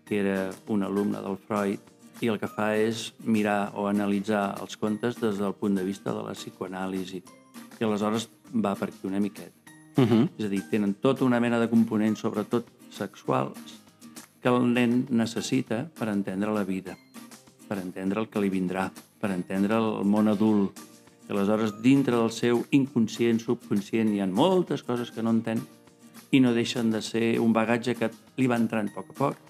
que 0.05 0.19
era 0.21 0.49
un 0.71 0.83
alumne 0.83 1.21
del 1.21 1.37
Freud, 1.47 1.93
i 2.23 2.31
el 2.31 2.39
que 2.39 2.47
fa 2.47 2.69
és 2.79 3.09
mirar 3.23 3.73
o 3.75 3.87
analitzar 3.89 4.55
els 4.63 4.77
contes 4.79 5.19
des 5.19 5.39
del 5.41 5.55
punt 5.59 5.75
de 5.75 5.83
vista 5.83 6.13
de 6.15 6.23
la 6.23 6.35
psicoanàlisi. 6.35 7.21
I 7.79 7.83
aleshores 7.83 8.29
va 8.51 8.75
per 8.79 8.89
aquí 8.89 9.07
una 9.07 9.19
miqueta. 9.19 9.55
Uh 9.97 10.03
-huh. 10.03 10.29
És 10.37 10.45
a 10.45 10.49
dir, 10.49 10.63
tenen 10.69 10.93
tota 10.95 11.25
una 11.25 11.39
mena 11.39 11.59
de 11.59 11.69
components, 11.69 12.19
sobretot 12.19 12.67
sexuals, 12.89 13.59
que 14.41 14.49
el 14.49 14.73
nen 14.73 15.07
necessita 15.09 15.89
per 15.97 16.07
entendre 16.09 16.53
la 16.53 16.63
vida, 16.63 16.97
per 17.67 17.79
entendre 17.81 18.21
el 18.21 18.29
que 18.29 18.41
li 18.43 18.51
vindrà, 18.53 18.89
per 19.21 19.31
entendre 19.33 19.79
el 19.81 20.05
món 20.05 20.29
adult. 20.31 20.79
I 21.25 21.33
aleshores, 21.33 21.79
dintre 21.81 22.15
del 22.15 22.31
seu 22.31 22.61
inconscient, 22.77 23.41
subconscient, 23.41 24.13
hi 24.13 24.21
ha 24.21 24.29
moltes 24.29 24.85
coses 24.85 25.11
que 25.11 25.25
no 25.25 25.33
entén 25.33 25.63
i 26.31 26.41
no 26.41 26.53
deixen 26.53 26.91
de 26.93 27.01
ser 27.01 27.39
un 27.41 27.53
bagatge 27.53 27.95
que 27.97 28.11
li 28.37 28.47
va 28.51 28.59
entrant 28.61 28.91
a 28.91 28.95
poc 28.95 29.11
a 29.13 29.19
poc 29.23 29.45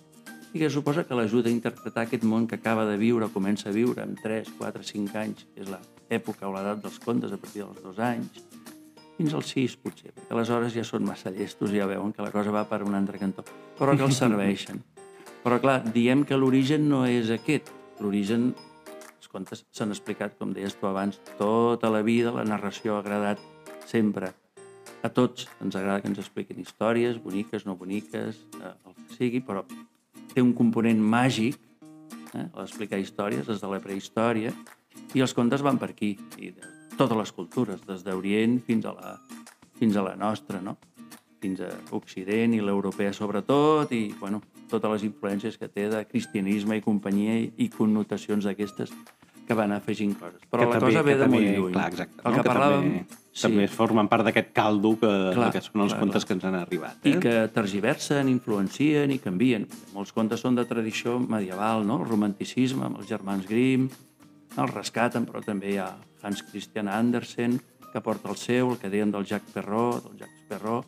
i 0.56 0.62
que 0.62 0.70
suposa 0.72 1.04
que 1.04 1.16
l'ajuda 1.20 1.50
a 1.52 1.54
interpretar 1.54 2.06
aquest 2.06 2.24
món 2.24 2.46
que 2.48 2.56
acaba 2.56 2.86
de 2.88 2.96
viure, 2.96 3.28
comença 3.34 3.68
a 3.68 3.76
viure 3.76 4.06
amb 4.06 4.22
3, 4.24 4.54
4, 4.56 4.86
5 4.88 5.18
anys, 5.20 5.44
que 5.52 5.66
és 5.66 5.72
l'època 5.72 6.48
o 6.48 6.54
l'edat 6.56 6.80
dels 6.80 7.00
contes, 7.04 7.34
a 7.36 7.40
partir 7.42 7.66
dels 7.66 7.82
dos 7.84 8.00
anys, 8.00 8.40
fins 9.18 9.36
als 9.36 9.52
6, 9.52 9.76
potser, 9.84 10.14
perquè 10.16 10.32
aleshores 10.32 10.72
ja 10.76 10.86
són 10.88 11.04
massa 11.08 11.34
llestos 11.36 11.76
i 11.76 11.82
ja 11.82 11.90
veuen 11.92 12.14
que 12.16 12.24
la 12.24 12.32
cosa 12.32 12.56
va 12.56 12.64
per 12.70 12.86
un 12.88 12.96
altre 12.96 13.20
cantó, 13.20 13.44
però 13.76 13.98
que 14.00 14.08
els 14.08 14.16
serveixen. 14.24 14.80
Però, 15.44 15.60
clar, 15.62 15.82
diem 15.92 16.24
que 16.24 16.40
l'origen 16.40 16.88
no 16.90 17.04
és 17.04 17.30
aquest, 17.36 17.68
l'origen, 18.00 18.54
els 19.18 19.30
contes 19.32 19.66
s'han 19.76 19.94
explicat, 19.94 20.36
com 20.40 20.54
deies 20.56 20.76
tu 20.80 20.88
abans, 20.90 21.20
tota 21.40 21.92
la 21.92 22.02
vida, 22.06 22.34
la 22.36 22.46
narració 22.48 22.96
ha 22.96 23.04
agradat 23.04 23.42
sempre. 23.90 24.34
A 25.06 25.10
tots 25.14 25.48
ens 25.62 25.76
agrada 25.78 26.02
que 26.02 26.10
ens 26.10 26.22
expliquin 26.22 26.62
històries, 26.62 27.20
boniques, 27.22 27.66
no 27.66 27.76
boniques, 27.78 28.42
eh, 28.62 28.72
el 28.74 28.96
que 28.96 29.18
sigui, 29.18 29.42
però 29.46 29.66
té 30.34 30.42
un 30.42 30.54
component 30.58 31.00
màgic, 31.00 31.60
eh, 32.34 32.48
l'explicar 32.58 33.00
històries 33.00 33.46
des 33.48 33.62
de 33.62 33.70
la 33.70 33.80
prehistòria, 33.80 34.54
i 35.14 35.22
els 35.22 35.34
contes 35.34 35.62
van 35.62 35.78
per 35.78 35.92
aquí, 35.94 36.16
i 36.38 36.52
de 36.52 36.72
totes 36.98 37.18
les 37.18 37.32
cultures, 37.32 37.82
des 37.88 38.04
d'Orient 38.04 38.60
fins, 38.66 38.86
a 38.86 38.94
la, 38.96 39.16
fins 39.80 39.96
a 39.96 40.04
la 40.04 40.16
nostra, 40.16 40.62
no? 40.62 40.78
fins 41.46 41.62
a 41.62 41.70
Occident 41.94 42.56
i 42.56 42.62
l'europea 42.64 43.14
sobretot, 43.14 43.92
i 43.94 44.10
bueno, 44.20 44.42
totes 44.70 44.92
les 44.92 45.04
influències 45.08 45.58
que 45.58 45.68
té 45.70 45.90
de 45.90 46.06
cristianisme 46.06 46.78
i 46.78 46.82
companyia 46.82 47.38
i, 47.58 47.70
connotacions 47.70 48.46
d'aquestes 48.48 48.92
que 49.46 49.54
van 49.54 49.72
afegint 49.76 50.16
coses. 50.18 50.42
Però 50.50 50.64
Que 50.66 50.66
la 50.66 50.80
també- 50.80 50.88
cosa 50.94 51.02
ve 51.06 51.12
que 51.14 51.18
de 51.20 51.28
molt 51.28 51.44
també- 51.46 51.58
lluny. 51.58 51.74
Clar, 51.74 51.88
exacte. 51.92 52.22
El 52.26 52.32
no? 52.32 52.38
que, 52.42 52.50
parlàvem... 52.50 52.82
També, 52.82 53.06
també 53.36 53.68
formen 53.68 54.08
part 54.08 54.24
d'aquest 54.24 54.54
caldo 54.56 54.94
que, 54.98 55.10
Clar, 55.36 55.52
que 55.52 55.62
són 55.62 55.82
els 55.84 55.92
clar, 55.94 56.00
contes 56.00 56.24
clar. 56.24 56.28
que 56.28 56.34
ens 56.34 56.46
han 56.46 56.56
arribat. 56.56 56.98
Eh? 57.06 57.10
i 57.10 57.20
que 57.20 57.34
tergiversen, 57.54 58.30
influencien 58.32 59.12
i 59.12 59.20
canvien. 59.20 59.68
Molts 59.94 60.14
contes 60.16 60.40
són 60.40 60.56
de 60.56 60.64
tradició 60.66 61.20
medieval, 61.20 61.86
no? 61.86 62.00
el 62.02 62.08
romanticisme 62.10 62.86
amb 62.86 62.98
els 62.98 63.08
germans 63.08 63.46
Grimm, 63.46 63.90
el 64.58 64.68
rescaten, 64.72 65.26
però 65.28 65.44
també 65.44 65.74
hi 65.74 65.78
ha 65.84 65.92
Hans 66.24 66.42
Christian 66.50 66.88
Andersen, 66.88 67.60
que 67.92 68.02
porta 68.02 68.30
el 68.32 68.38
seu, 68.38 68.72
el 68.72 68.78
que 68.80 68.90
deien 68.90 69.12
del 69.12 69.26
Jacques 69.26 69.52
Perrault, 69.54 70.06
del 70.08 70.18
Jacques 70.24 70.46
Perrault, 70.50 70.88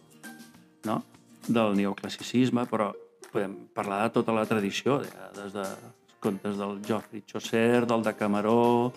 no? 0.86 1.04
del 1.48 1.76
neoclassicisme, 1.76 2.66
però 2.66 2.94
podem 3.32 3.56
parlar 3.74 4.04
de 4.08 4.10
tota 4.20 4.32
la 4.34 4.46
tradició, 4.46 5.00
de- 5.00 5.10
des 5.42 5.54
de 5.54 5.64
contes 6.20 6.58
del 6.58 6.80
Geoffrey 6.86 7.24
Chaucer, 7.26 7.86
del 7.88 8.04
de 8.04 8.14
Camaró, 8.16 8.92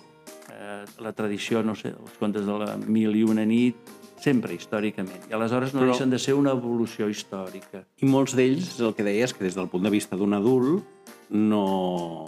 eh, 0.52 0.84
la 1.00 1.12
tradició, 1.12 1.62
no 1.62 1.74
sé, 1.74 1.88
els 1.88 2.16
contes 2.18 2.46
de 2.46 2.58
la 2.58 2.76
Mil 2.76 3.14
i 3.16 3.22
una 3.24 3.44
nit, 3.44 3.76
sempre 4.20 4.52
històricament. 4.54 5.28
I 5.30 5.32
aleshores 5.34 5.72
no 5.74 5.80
Però- 5.82 5.92
deixen 5.92 6.10
de 6.10 6.18
ser 6.18 6.34
una 6.34 6.50
evolució 6.52 7.08
històrica. 7.08 7.84
I 7.98 8.06
molts 8.06 8.34
d'ells, 8.36 8.78
el 8.80 8.94
que 8.94 9.02
deies, 9.04 9.32
que 9.34 9.44
des 9.44 9.54
del 9.54 9.68
punt 9.68 9.82
de 9.84 9.90
vista 9.90 10.16
d'un 10.16 10.34
adult, 10.34 10.84
no... 11.30 12.26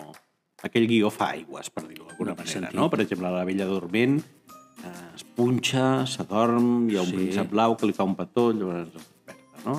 Aquell 0.62 0.86
guió 0.86 1.10
fa 1.10 1.32
aigües, 1.34 1.68
per 1.74 1.82
dir-ho 1.88 2.04
d'alguna 2.06 2.30
No 2.30 2.36
manera, 2.36 2.52
sentit. 2.52 2.74
no? 2.78 2.88
Per 2.88 3.00
exemple, 3.02 3.28
la 3.34 3.42
vella 3.44 3.64
dorment 3.66 4.20
eh, 4.22 4.92
es 5.16 5.24
punxa, 5.24 6.06
s'adorm, 6.06 6.88
hi 6.88 6.96
ha 6.96 7.02
un 7.02 7.06
Sí. 7.10 7.16
príncep 7.16 7.50
blau 7.50 7.76
que 7.76 7.86
li 7.86 7.92
fa 7.92 8.04
un 8.04 8.14
petó, 8.14 8.52
llavors 8.52 8.86
es 8.86 8.92
desperta, 8.94 9.64
no? 9.66 9.74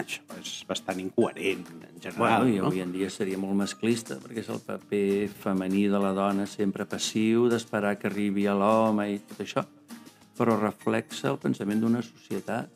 Això 0.00 0.24
és 0.40 0.52
bastant 0.68 0.98
incoherent, 1.00 1.64
en 1.86 2.00
general, 2.02 2.42
Bueno, 2.42 2.48
i 2.50 2.58
no? 2.58 2.66
avui 2.66 2.82
en 2.82 2.92
dia 2.92 3.10
seria 3.10 3.38
molt 3.38 3.54
masclista, 3.58 4.18
perquè 4.22 4.42
és 4.42 4.50
el 4.50 4.60
paper 4.64 5.28
femení 5.44 5.86
de 5.92 6.00
la 6.02 6.12
dona 6.16 6.46
sempre 6.50 6.86
passiu, 6.86 7.46
d'esperar 7.52 7.94
que 8.00 8.08
arribi 8.10 8.48
a 8.50 8.56
l'home 8.58 9.06
i 9.12 9.20
tot 9.22 9.44
això, 9.44 9.62
però 10.38 10.56
reflexa 10.58 11.30
el 11.30 11.38
pensament 11.42 11.84
d'una 11.84 12.02
societat. 12.02 12.72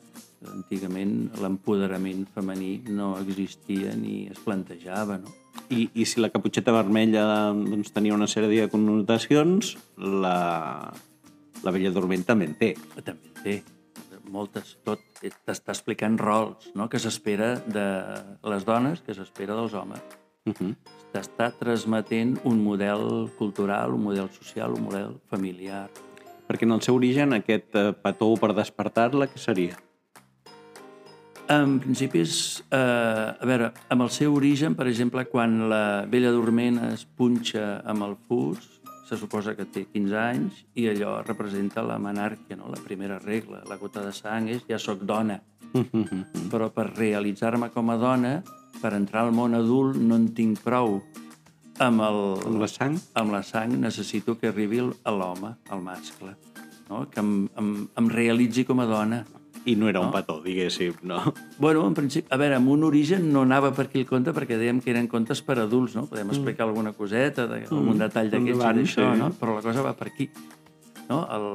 Antigament 0.47 1.33
l'empoderament 1.43 2.23
femení 2.31 2.77
no 2.95 3.09
existia 3.19 3.91
ni 3.99 4.29
es 4.31 4.39
plantejava, 4.39 5.17
no? 5.19 5.33
I, 5.69 5.89
I 5.99 6.05
si 6.07 6.23
la 6.23 6.29
caputxeta 6.31 6.71
vermella 6.71 7.25
doncs, 7.51 7.91
tenia 7.91 8.15
una 8.15 8.29
sèrie 8.31 8.63
de 8.63 8.71
connotacions, 8.71 9.75
la, 9.99 10.93
la 11.65 11.75
vella 11.75 11.91
dorment 11.91 12.23
també 12.23 12.47
en 12.47 12.55
té. 12.55 12.71
També 13.03 13.33
en 13.33 13.43
té 13.43 13.57
moltes, 14.29 14.77
tot 14.85 15.03
t'està 15.19 15.73
explicant 15.73 16.15
rols 16.19 16.69
no? 16.75 16.87
que 16.89 16.99
s'espera 17.01 17.55
de 17.67 17.85
les 18.51 18.65
dones, 18.65 19.01
que 19.05 19.15
s'espera 19.15 19.57
dels 19.57 19.73
homes. 19.73 20.01
Uh 20.45 20.53
-huh. 20.53 20.75
T'està 21.11 21.51
transmetent 21.57 22.39
un 22.43 22.63
model 22.63 23.29
cultural, 23.37 23.93
un 23.93 24.03
model 24.03 24.29
social, 24.31 24.73
un 24.73 24.83
model 24.83 25.19
familiar. 25.29 25.89
Perquè 26.47 26.63
en 26.63 26.71
el 26.71 26.81
seu 26.81 26.95
origen 26.95 27.33
aquest 27.33 27.75
eh, 27.75 27.93
petó 27.93 28.33
per 28.35 28.53
despertar-la, 28.53 29.27
què 29.27 29.37
seria? 29.37 29.77
En 31.49 31.79
principi 31.79 32.19
és... 32.19 32.63
Eh, 32.71 32.77
a 33.41 33.45
veure, 33.45 33.71
amb 33.89 34.01
el 34.01 34.09
seu 34.09 34.33
origen, 34.35 34.75
per 34.75 34.87
exemple, 34.87 35.25
quan 35.25 35.69
la 35.69 36.05
vella 36.05 36.31
dorment 36.31 36.77
es 36.93 37.05
punxa 37.05 37.81
amb 37.85 38.03
el 38.03 38.15
fus, 38.27 38.78
se 39.09 39.17
suposa 39.17 39.55
que 39.57 39.65
té 39.65 39.87
15 39.89 40.17
anys 40.21 40.57
i 40.77 40.85
allò 40.91 41.15
representa 41.25 41.81
la 41.81 41.97
menàrquia, 41.97 42.57
no? 42.59 42.69
la 42.69 42.77
primera 42.83 43.17
regla. 43.23 43.63
La 43.65 43.79
gota 43.81 44.03
de 44.05 44.11
sang 44.13 44.49
és 44.53 44.61
ja 44.69 44.77
sóc 44.77 45.01
dona. 45.01 45.39
Però 46.51 46.69
per 46.73 46.91
realitzar-me 46.91 47.71
com 47.73 47.89
a 47.89 47.97
dona, 47.97 48.35
per 48.79 48.93
entrar 48.93 49.25
al 49.25 49.33
món 49.33 49.57
adult, 49.57 49.97
no 49.97 50.19
en 50.19 50.29
tinc 50.37 50.61
prou. 50.61 50.99
Amb, 51.81 52.03
el, 52.05 52.21
Amb 52.45 52.61
la 52.61 52.67
sang? 52.69 52.99
amb 53.17 53.33
la 53.33 53.41
sang 53.47 53.73
necessito 53.81 54.35
que 54.37 54.51
arribi 54.51 54.83
a 54.83 55.13
l'home, 55.15 55.55
al 55.71 55.81
mascle, 55.81 56.35
no? 56.89 57.05
que 57.09 57.23
em, 57.23 57.47
em, 57.57 57.69
em 57.97 58.09
realitzi 58.13 58.65
com 58.67 58.83
a 58.83 58.87
dona. 58.89 59.23
I 59.65 59.75
no 59.75 59.89
era 59.89 59.99
un 59.99 60.11
petó, 60.11 60.39
diguéssim, 60.41 60.93
no? 61.03 61.33
Bueno, 61.59 61.85
en 61.87 61.93
principi, 61.93 62.27
a 62.31 62.37
veure, 62.39 62.55
amb 62.55 62.71
un 62.71 62.85
origen 62.87 63.27
no 63.33 63.43
anava 63.43 63.73
per 63.75 63.89
aquí 63.89 63.99
el 64.01 64.07
conte 64.07 64.31
perquè 64.33 64.57
dèiem 64.57 64.79
que 64.81 64.93
eren 64.93 65.09
contes 65.11 65.41
per 65.45 65.57
adults, 65.59 65.97
no? 65.99 66.05
Podem 66.07 66.31
explicar 66.31 66.65
alguna 66.65 66.93
coseta, 66.95 67.45
de, 67.49 67.65
algun 67.67 67.99
detall 67.99 68.31
d'aquests 68.31 68.49
i 68.49 68.55
Endavant, 68.55 68.79
d'això, 68.79 69.11
sí. 69.11 69.19
no? 69.19 69.29
Però 69.41 69.57
la 69.57 69.65
cosa 69.65 69.83
va 69.85 69.93
per 69.99 70.07
aquí, 70.13 70.29
no? 71.09 71.19
El, 71.35 71.49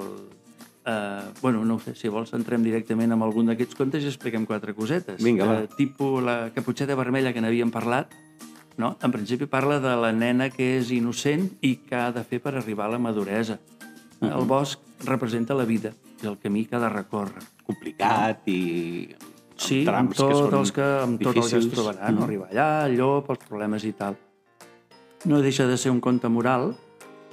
eh, 0.85 1.33
bueno, 1.41 1.65
no 1.65 1.77
ho 1.77 1.81
sé, 1.81 1.95
si 1.97 2.13
vols 2.13 2.35
entrem 2.37 2.63
directament 2.67 3.17
amb 3.17 3.25
algun 3.25 3.49
d'aquests 3.51 3.79
contes 3.79 4.05
i 4.05 4.13
expliquem 4.13 4.45
quatre 4.47 4.77
cosetes. 4.77 5.23
Vinga, 5.25 5.49
va. 5.49 5.59
Eh, 5.65 5.73
tipus 5.79 6.23
la 6.23 6.39
caputxeta 6.55 6.97
vermella 7.01 7.33
que 7.33 7.43
n'havíem 7.43 7.73
parlat, 7.73 8.13
no? 8.77 8.97
En 9.03 9.15
principi 9.15 9.49
parla 9.49 9.81
de 9.81 9.97
la 9.97 10.13
nena 10.13 10.51
que 10.53 10.75
és 10.79 10.93
innocent 10.93 11.49
i 11.63 11.77
que 11.89 11.97
ha 11.97 12.11
de 12.13 12.25
fer 12.27 12.43
per 12.45 12.57
arribar 12.59 12.91
a 12.91 12.97
la 12.97 13.01
maduresa. 13.01 13.61
El 14.25 14.47
bosc 14.49 14.81
representa 15.05 15.55
la 15.55 15.67
vida, 15.69 15.93
és 16.25 16.31
el 16.33 16.40
camí 16.40 16.64
que 16.64 16.78
ha 16.78 16.83
de 16.83 16.90
recórrer. 16.93 17.45
Complicat 17.69 18.49
i... 18.49 18.61
amb 19.14 19.33
Sí, 19.54 19.85
amb 19.87 20.11
tot, 20.11 20.33
són 20.35 20.57
els 20.59 20.73
que, 20.75 20.85
amb 21.04 21.21
tot 21.23 21.37
el 21.38 21.45
que 21.47 21.59
es 21.61 21.69
trobarà, 21.71 22.09
no? 22.11 22.25
arribar 22.26 22.49
allà, 22.50 22.87
el 22.88 22.97
llop, 22.99 23.28
els 23.31 23.45
problemes 23.47 23.85
i 23.87 23.93
tal. 23.95 24.16
No 25.31 25.38
deixa 25.45 25.69
de 25.71 25.76
ser 25.78 25.93
un 25.95 26.00
conte 26.02 26.28
moral 26.28 26.73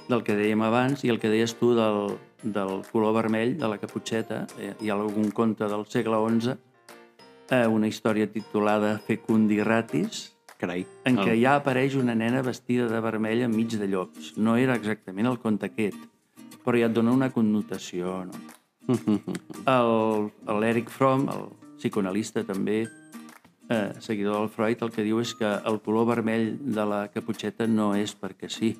del 0.08 0.22
que 0.22 0.36
dèiem 0.38 0.62
abans 0.62 1.02
i 1.04 1.10
el 1.10 1.18
que 1.20 1.32
deies 1.32 1.56
tu 1.58 1.72
del, 1.74 2.14
del 2.42 2.84
color 2.92 3.16
vermell 3.18 3.56
de 3.58 3.68
la 3.68 3.80
caputxeta. 3.82 4.44
Eh, 4.56 4.70
Hi 4.80 4.92
ha 4.92 5.00
algun 5.00 5.32
conte 5.34 5.66
del 5.68 5.84
segle 5.90 6.22
XI, 6.38 6.54
eh, 7.50 7.66
una 7.66 7.90
història 7.90 8.30
titulada 8.30 8.94
Fecundi 9.02 9.58
Ratis, 9.66 10.28
Carai. 10.62 10.86
en 11.04 11.18
què 11.18 11.36
ja 11.42 11.58
apareix 11.58 11.98
una 11.98 12.14
nena 12.14 12.46
vestida 12.46 12.86
de 12.86 13.02
vermell 13.02 13.48
enmig 13.50 13.76
de 13.82 13.90
llops. 13.90 14.36
No 14.38 14.56
era 14.56 14.78
exactament 14.78 15.26
el 15.26 15.42
conte 15.42 15.74
aquest, 15.74 15.98
però 16.62 16.78
ja 16.78 16.86
et 16.86 16.94
dona 16.94 17.12
una 17.18 17.32
connotació, 17.34 18.22
no? 18.30 18.61
L'Eric 20.62 20.90
Fromm, 20.90 21.28
el 21.30 21.48
psicoanalista 21.78 22.42
també, 22.46 22.86
eh, 23.68 23.92
seguidor 24.00 24.40
del 24.40 24.48
Freud, 24.50 24.82
el 24.82 24.92
que 24.94 25.04
diu 25.06 25.20
és 25.20 25.34
que 25.38 25.48
el 25.48 25.80
color 25.82 26.06
vermell 26.10 26.56
de 26.60 26.84
la 26.86 27.02
caputxeta 27.12 27.66
no 27.66 27.94
és 27.94 28.14
perquè 28.18 28.50
sí, 28.50 28.74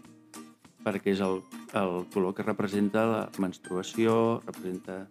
perquè 0.82 1.12
és 1.14 1.20
el, 1.22 1.42
el 1.78 2.06
color 2.12 2.34
que 2.34 2.46
representa 2.46 3.04
la 3.06 3.22
menstruació, 3.38 4.40
representa 4.46 5.06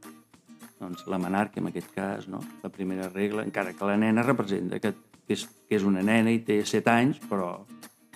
doncs, 0.81 1.05
la 1.07 1.19
menarca, 1.21 1.61
en 1.61 1.69
aquest 1.69 1.91
cas, 1.93 2.27
no? 2.27 2.41
la 2.63 2.69
primera 2.73 3.07
regla, 3.09 3.45
encara 3.45 3.73
que 3.73 3.85
la 3.85 3.97
nena 3.97 4.25
representa 4.25 4.79
que, 4.81 4.93
que, 5.27 5.37
és, 5.37 5.45
que 5.69 5.77
és 5.77 5.87
una 5.87 6.01
nena 6.03 6.33
i 6.33 6.41
té 6.45 6.61
7 6.65 6.91
anys, 6.91 7.21
però 7.29 7.53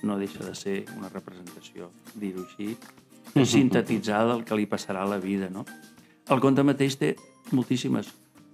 no 0.06 0.18
deixa 0.20 0.44
de 0.44 0.54
ser 0.58 0.78
una 0.98 1.10
representació, 1.14 1.92
dir-ho 2.16 2.44
així, 2.44 2.76
sintetitzada 3.56 4.34
del 4.34 4.44
que 4.48 4.58
li 4.58 4.68
passarà 4.70 5.06
a 5.06 5.12
la 5.16 5.22
vida. 5.22 5.50
No? 5.54 5.66
El 6.26 6.42
conte 6.42 6.64
mateix 6.66 6.96
té 6.98 7.12
moltíssimes 7.54 8.08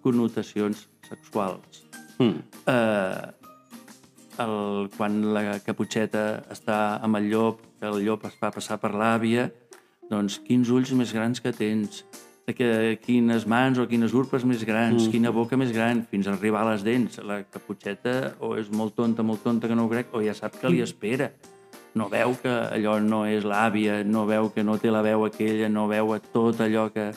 connotacions 0.03 0.87
sexuals. 1.07 1.85
Mm. 2.19 2.41
Eh, 2.67 3.29
el, 4.43 4.89
quan 4.97 5.21
la 5.35 5.43
caputxeta 5.63 6.25
està 6.51 6.79
amb 7.03 7.21
el 7.21 7.29
llop, 7.31 7.61
que 7.79 7.87
el 7.87 8.03
llop 8.03 8.25
es 8.27 8.35
fa 8.39 8.51
passar 8.51 8.79
per 8.81 8.91
l'àvia, 8.91 9.47
doncs 10.11 10.41
quins 10.43 10.67
ulls 10.67 10.91
més 10.99 11.13
grans 11.15 11.39
que 11.39 11.53
tens, 11.55 12.03
de 12.47 12.57
que, 12.57 12.69
quines 13.05 13.47
mans 13.47 13.79
o 13.79 13.87
quines 13.87 14.11
urpes 14.17 14.43
més 14.43 14.65
grans, 14.67 15.05
mm. 15.05 15.15
quina 15.15 15.31
boca 15.31 15.55
més 15.55 15.71
gran, 15.71 16.03
fins 16.11 16.27
a 16.27 16.35
arribar 16.35 16.65
a 16.65 16.73
les 16.73 16.83
dents. 16.83 17.21
La 17.23 17.39
caputxeta 17.47 18.35
o 18.43 18.57
és 18.59 18.67
molt 18.67 18.97
tonta, 18.99 19.23
molt 19.23 19.45
tonta, 19.47 19.71
que 19.71 19.79
no 19.79 19.87
ho 19.87 19.93
crec, 19.93 20.11
o 20.11 20.25
ja 20.25 20.35
sap 20.35 20.59
que 20.59 20.73
li 20.73 20.83
espera. 20.83 21.31
No 21.95 22.11
veu 22.11 22.35
que 22.39 22.51
allò 22.51 22.99
no 23.03 23.25
és 23.27 23.47
l'àvia, 23.47 24.01
no 24.03 24.27
veu 24.27 24.51
que 24.51 24.63
no 24.63 24.75
té 24.79 24.91
la 24.91 25.03
veu 25.07 25.23
aquella, 25.27 25.71
no 25.71 25.87
veu 25.91 26.17
tot 26.33 26.59
allò 26.63 26.89
que 26.91 27.11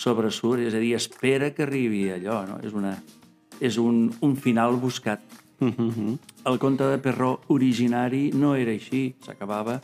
sobresurt, 0.00 0.62
és 0.64 0.74
a 0.76 0.80
dir, 0.80 0.94
espera 0.96 1.50
que 1.52 1.66
arribi 1.66 2.06
allò, 2.14 2.40
no? 2.48 2.58
És, 2.64 2.72
una, 2.76 2.94
és 3.60 3.76
un, 3.80 4.06
un 4.24 4.36
final 4.40 4.78
buscat. 4.80 5.20
El 5.60 6.56
conte 6.58 6.86
de 6.88 6.96
Perró 7.04 7.34
originari 7.52 8.30
no 8.32 8.54
era 8.56 8.72
així, 8.72 9.10
s'acabava 9.26 9.76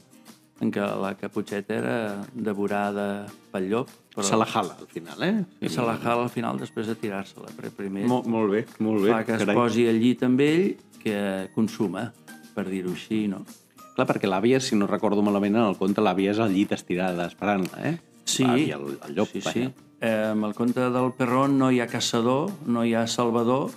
en 0.64 0.70
què 0.72 0.80
la 0.80 1.10
caputxeta 1.20 1.74
era 1.76 1.96
devorada 2.32 3.26
pel 3.52 3.66
llop, 3.68 3.90
però 4.16 4.24
Se 4.24 4.38
la 4.40 4.46
jala, 4.48 4.72
al 4.80 4.88
final, 4.88 5.20
eh? 5.26 5.44
i 5.60 5.68
se 5.68 5.84
la 5.84 5.98
jala 6.00 6.22
al 6.24 6.32
final 6.32 6.56
després 6.56 6.88
de 6.88 6.94
tirar-se-la, 6.96 7.50
primer 7.76 8.06
Molt, 8.08 8.24
molt 8.32 8.54
bé, 8.54 8.62
molt 8.80 9.04
bé. 9.04 9.10
fa 9.12 9.20
que 9.28 9.34
es 9.36 9.44
carai. 9.44 9.56
posi 9.58 9.84
al 9.90 10.00
llit 10.00 10.24
amb 10.24 10.40
ell 10.40 10.64
que 11.02 11.18
consuma, 11.54 12.06
per 12.56 12.64
dir-ho 12.70 12.94
així, 12.96 13.26
no? 13.28 13.42
Clar, 13.96 14.06
perquè 14.08 14.28
l'àvia, 14.28 14.62
si 14.64 14.80
no 14.80 14.88
recordo 14.88 15.20
malament, 15.20 15.60
en 15.60 15.68
el 15.68 15.76
conte 15.76 16.00
l'àvia 16.00 16.32
és 16.32 16.40
al 16.40 16.56
llit 16.56 16.72
estirada, 16.72 17.28
esperant-la, 17.28 17.84
eh? 17.84 17.98
Sí, 18.26 18.44
L'àvia, 18.44 18.76
el, 18.80 18.96
el 19.06 19.14
llop, 19.16 19.30
sí, 19.32 19.40
sí. 19.46 19.66
Eh, 20.00 20.30
amb 20.32 20.44
el 20.44 20.54
conte 20.58 20.90
del 20.92 21.12
Perron 21.16 21.54
no 21.58 21.70
hi 21.72 21.78
ha 21.80 21.86
caçador, 21.88 22.50
no 22.66 22.82
hi 22.84 22.92
ha 22.98 23.06
salvador 23.08 23.70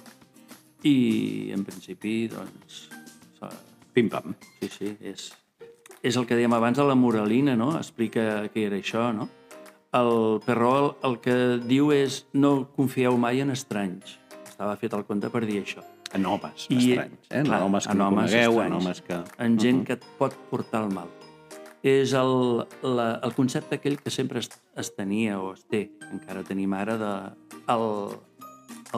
i, 0.83 1.51
en 1.55 1.63
principi, 1.67 2.27
doncs... 2.31 2.87
Pim-pam. 3.93 4.35
Sí, 4.61 4.67
sí, 4.71 4.89
és, 5.01 5.29
és 6.05 6.17
el 6.19 6.25
que 6.29 6.35
dèiem 6.37 6.53
abans 6.55 6.77
de 6.77 6.85
la 6.85 6.95
moralina, 6.95 7.55
no? 7.57 7.71
Explica 7.79 8.45
què 8.53 8.67
era 8.67 8.77
això, 8.79 9.09
no? 9.15 9.25
El 9.97 10.11
Perró 10.45 10.73
el, 10.79 10.89
el 11.09 11.15
que 11.23 11.35
diu 11.65 11.89
és 11.95 12.19
no 12.37 12.67
confieu 12.77 13.17
mai 13.17 13.41
en 13.41 13.49
estranys. 13.55 14.17
Estava 14.45 14.75
fet 14.77 14.93
el 14.93 15.05
conte 15.07 15.31
per 15.33 15.41
dir 15.49 15.63
això. 15.63 15.81
En 16.13 16.25
homes 16.29 16.67
I- 16.69 16.77
estranys, 16.93 17.25
eh? 17.29 17.41
clar, 17.45 17.59
en 17.61 17.65
homes 17.65 17.87
que 17.87 17.91
en 17.95 17.97
no 18.01 18.07
homes 18.11 18.29
conegueu, 18.31 18.61
en 18.61 18.77
estranys. 18.77 18.85
homes 18.85 19.01
que... 19.07 19.43
En 19.45 19.57
gent 19.61 19.81
que 19.87 19.97
et 19.97 20.05
pot 20.21 20.37
portar 20.53 20.83
el 20.85 20.93
mal. 20.93 21.09
És 21.83 22.11
el, 22.11 22.65
la, 22.83 23.11
el 23.23 23.33
concepte 23.37 23.77
aquell 23.77 23.99
que 24.01 24.11
sempre 24.11 24.41
es, 24.43 24.49
es 24.75 24.89
tenia 24.95 25.37
o 25.39 25.53
es 25.53 25.63
té, 25.71 25.85
encara 26.11 26.43
tenim 26.43 26.73
ara, 26.75 26.97
de 26.99 27.11
el, 27.71 27.85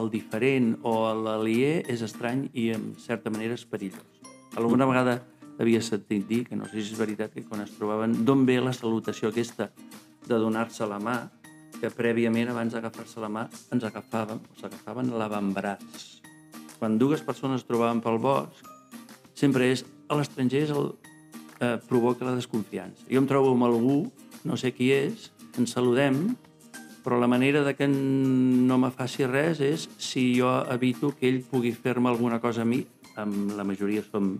el 0.00 0.08
diferent 0.10 0.72
o 0.82 0.94
l'aliè 1.14 1.82
és 1.92 2.02
estrany 2.02 2.48
i 2.58 2.72
en 2.74 2.92
certa 2.98 3.30
manera 3.30 3.54
és 3.54 3.66
perillós. 3.68 4.22
Alguna 4.58 4.88
vegada 4.90 5.20
havia 5.60 5.82
sentit 5.84 6.26
dir, 6.26 6.42
que 6.48 6.56
no 6.58 6.66
sé 6.66 6.80
si 6.80 6.96
és 6.96 6.98
veritat, 6.98 7.32
que 7.34 7.44
quan 7.46 7.62
es 7.62 7.70
trobaven 7.76 8.16
d'on 8.26 8.42
ve 8.48 8.58
la 8.60 8.74
salutació 8.74 9.30
aquesta 9.30 9.70
de 10.26 10.38
donar-se 10.40 10.86
la 10.88 10.98
mà, 11.02 11.16
que 11.78 11.90
prèviament, 11.90 12.50
abans 12.50 12.74
d'agafar-se 12.74 13.22
la 13.22 13.30
mà, 13.32 13.46
ens 13.74 13.86
agafàvem, 13.86 14.42
o 14.42 14.58
s'agafaven 14.58 15.14
l'avantbraç. 15.18 16.04
Quan 16.78 16.98
dues 16.98 17.22
persones 17.22 17.62
es 17.62 17.68
trobaven 17.68 18.02
pel 18.02 18.18
bosc, 18.22 18.66
sempre 19.38 19.70
és, 19.70 19.84
a 20.08 20.18
l'estranger 20.18 20.64
és 20.66 20.74
el, 20.74 20.92
eh, 21.62 21.78
provoca 21.88 22.26
la 22.26 22.34
desconfiança. 22.34 23.06
Jo 23.08 23.22
em 23.22 23.28
trobo 23.30 23.54
amb 23.54 23.68
algú, 23.68 23.98
no 24.44 24.58
sé 24.58 24.74
qui 24.74 24.90
és, 24.92 25.30
ens 25.58 25.74
saludem, 25.76 26.34
però 27.02 27.18
la 27.18 27.30
manera 27.30 27.62
de 27.66 27.74
que 27.74 27.88
no 27.88 28.78
me 28.78 28.90
faci 28.94 29.26
res 29.26 29.62
és 29.62 29.88
si 29.98 30.32
jo 30.38 30.50
evito 30.70 31.12
que 31.18 31.30
ell 31.30 31.42
pugui 31.46 31.72
fer-me 31.74 32.10
alguna 32.10 32.40
cosa 32.40 32.62
a 32.62 32.68
mi, 32.68 32.82
amb 33.18 33.54
la 33.56 33.66
majoria 33.66 34.04
som 34.06 34.36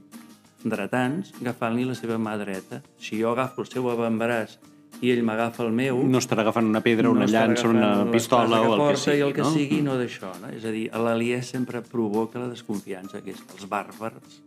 dretans, 0.62 1.32
agafant-li 1.40 1.86
la 1.88 1.96
seva 1.98 2.18
mà 2.22 2.36
dreta. 2.38 2.82
Si 3.02 3.18
jo 3.18 3.32
agafo 3.32 3.64
el 3.64 3.70
seu 3.70 3.88
avantbraç 3.90 4.58
i 5.02 5.10
ell 5.10 5.24
m'agafa 5.26 5.64
el 5.66 5.72
meu... 5.74 5.98
No 6.06 6.20
estarà 6.22 6.44
agafant 6.46 6.68
una 6.70 6.82
pedra, 6.84 7.10
una 7.10 7.26
estarà 7.26 7.50
llança, 7.50 7.66
una 7.68 8.06
pistola 8.12 8.62
o 8.62 8.76
el 8.76 8.84
que 8.92 9.00
sigui, 9.02 9.18
i 9.18 9.26
el 9.26 9.34
que 9.34 9.42
no? 9.42 9.50
sigui, 9.50 9.80
no 9.82 9.98
d'això. 9.98 10.30
No? 10.38 10.52
És 10.54 10.66
a 10.68 10.74
dir, 10.74 10.86
l'aliè 10.94 11.42
sempre 11.42 11.82
provoca 11.82 12.38
la 12.38 12.52
desconfiança 12.52 13.18
aquesta. 13.18 13.58
Els 13.58 13.66
bàrbars 13.66 14.38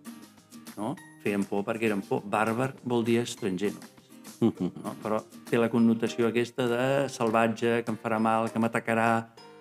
no? 0.78 0.96
feien 1.24 1.44
por 1.48 1.66
perquè 1.66 1.90
eren 1.90 2.04
por. 2.06 2.24
Bàrbar 2.26 2.74
vol 2.84 3.06
dir 3.08 3.20
estranger, 3.24 3.74
no? 4.42 4.52
no? 4.52 4.96
però 5.04 5.22
té 5.50 5.60
la 5.62 5.72
connotació 5.74 6.30
aquesta 6.30 6.68
de 6.70 6.86
salvatge, 7.10 7.82
que 7.84 7.94
em 7.94 8.00
farà 8.02 8.20
mal, 8.22 8.52
que 8.52 8.62
m'atacarà, 8.62 9.10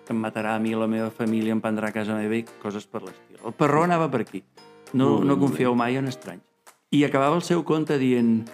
que 0.05 0.13
em 0.13 0.21
matarà 0.21 0.55
a 0.55 0.61
mi 0.61 0.75
la 0.77 0.87
meva 0.87 1.09
família, 1.09 1.55
em 1.55 1.61
prendrà 1.61 1.89
a 1.89 1.95
casa 1.95 2.17
meva 2.17 2.37
i 2.37 2.45
coses 2.61 2.85
per 2.85 3.01
l'estil. 3.05 3.39
El 3.41 3.55
perró 3.57 3.85
anava 3.85 4.09
per 4.11 4.21
aquí. 4.25 4.43
No, 4.93 5.19
no 5.25 5.39
confieu 5.41 5.73
mai 5.75 5.97
en 5.97 6.07
estranys. 6.07 6.43
I 6.93 7.03
acabava 7.03 7.35
el 7.35 7.43
seu 7.43 7.63
conte 7.67 7.97
dient 7.99 8.45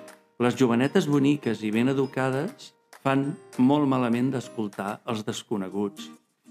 les 0.42 0.56
jovenetes 0.58 1.06
boniques 1.12 1.62
i 1.62 1.70
ben 1.74 1.92
educades 1.92 2.72
fan 3.04 3.34
molt 3.62 3.90
malament 3.90 4.32
d'escoltar 4.34 5.02
els 5.12 5.26
desconeguts. 5.28 6.08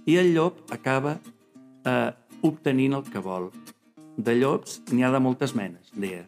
I 0.07 0.19
el 0.21 0.33
llop 0.35 0.61
acaba 0.75 1.17
eh, 1.19 2.11
obtenint 2.47 2.99
el 2.99 3.07
que 3.09 3.23
vol. 3.23 3.51
De 4.17 4.35
llops 4.37 4.81
n'hi 4.91 5.05
ha 5.07 5.11
de 5.13 5.21
moltes 5.23 5.55
menes, 5.55 5.91
deia. 5.95 6.27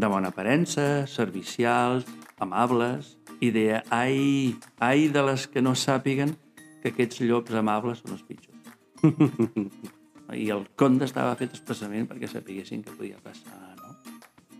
De 0.00 0.08
bona 0.08 0.30
aparença, 0.32 1.06
servicials, 1.10 2.06
amables, 2.40 3.16
i 3.40 3.50
deia, 3.52 3.82
ai, 3.92 4.54
ai 4.80 5.08
de 5.12 5.22
les 5.26 5.46
que 5.50 5.62
no 5.64 5.74
sàpiguen 5.76 6.34
que 6.82 6.92
aquests 6.92 7.20
llops 7.24 7.56
amables 7.56 8.00
són 8.02 8.16
els 8.16 8.24
pitjors. 8.28 8.56
I 10.40 10.46
el 10.54 10.62
conte 10.78 11.08
estava 11.08 11.34
fet 11.36 11.56
expressament 11.56 12.06
perquè 12.08 12.28
sapiguessin 12.30 12.84
què 12.86 12.94
podia 12.96 13.18
passar, 13.24 13.74
no? 13.80 13.96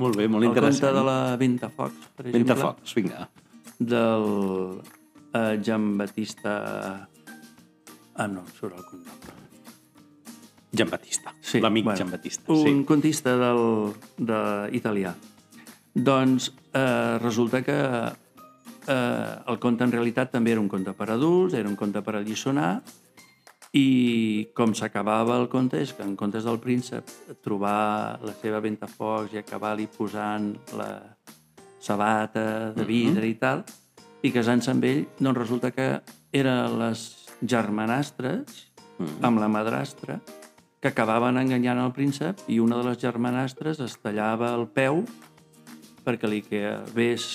Molt 0.01 0.17
bé, 0.17 0.27
molt 0.33 0.43
El 0.43 0.51
conte 0.51 0.65
interessant. 0.65 0.97
de 0.97 1.05
la 1.07 1.19
Ventafocs, 1.41 2.09
per 2.17 2.27
exemple, 2.27 2.55
Ventafocs, 2.57 2.95
vinga. 2.97 3.29
del 3.79 4.81
eh, 5.33 5.61
Jean 5.63 5.93
Batista... 6.01 6.57
Ah, 8.21 8.27
no, 8.29 8.43
surt 8.57 8.77
el 8.77 8.85
cognom. 8.85 9.50
Jean 10.73 10.89
Batista, 10.91 11.35
Sí, 11.41 11.61
l'amic 11.61 11.85
bueno, 11.85 11.99
Jean 11.99 12.11
Batista. 12.11 12.53
Un 12.53 12.65
Sí. 12.65 12.85
contista 12.87 13.37
del, 13.37 13.93
de 14.17 14.71
italià. 14.77 15.15
Doncs 15.95 16.53
eh, 16.73 17.19
resulta 17.19 17.63
que 17.63 17.75
eh, 18.87 19.35
el 19.49 19.59
conte 19.59 19.85
en 19.85 19.93
realitat 19.93 20.31
també 20.31 20.53
era 20.53 20.61
un 20.61 20.69
conte 20.69 20.93
per 20.93 21.11
adults, 21.11 21.55
era 21.55 21.69
un 21.69 21.77
conte 21.77 22.01
per 22.03 22.15
alliçonar, 22.17 22.83
i 23.73 24.49
com 24.55 24.73
s'acabava 24.75 25.37
el 25.39 25.49
conte 25.49 25.79
és 25.81 25.93
que 25.95 26.03
en 26.03 26.17
comptes 26.19 26.43
del 26.45 26.59
príncep 26.59 27.07
trobar 27.43 28.19
la 28.23 28.33
seva 28.35 28.59
ventafocs 28.61 29.33
i 29.35 29.39
acabar-li 29.39 29.87
posant 29.87 30.57
la 30.75 31.17
sabata 31.81 32.73
de 32.75 32.85
vidre 32.85 33.29
i 33.31 33.37
tal, 33.39 33.63
i 34.23 34.33
casant-se 34.35 34.71
amb 34.75 34.85
ell, 34.85 35.05
doncs 35.19 35.39
resulta 35.39 35.71
que 35.71 36.01
eren 36.33 36.79
les 36.79 37.27
germanastres 37.47 38.67
amb 39.23 39.39
la 39.41 39.49
madrastra 39.49 40.19
que 40.81 40.89
acabaven 40.89 41.37
enganyant 41.37 41.81
el 41.83 41.93
príncep 41.93 42.41
i 42.49 42.59
una 42.61 42.79
de 42.81 42.89
les 42.89 43.01
germanastres 43.01 43.83
es 43.85 43.99
tallava 44.01 44.55
el 44.57 44.67
peu 44.73 45.03
perquè 46.07 46.29
li 46.31 46.41
quedés 46.47 47.27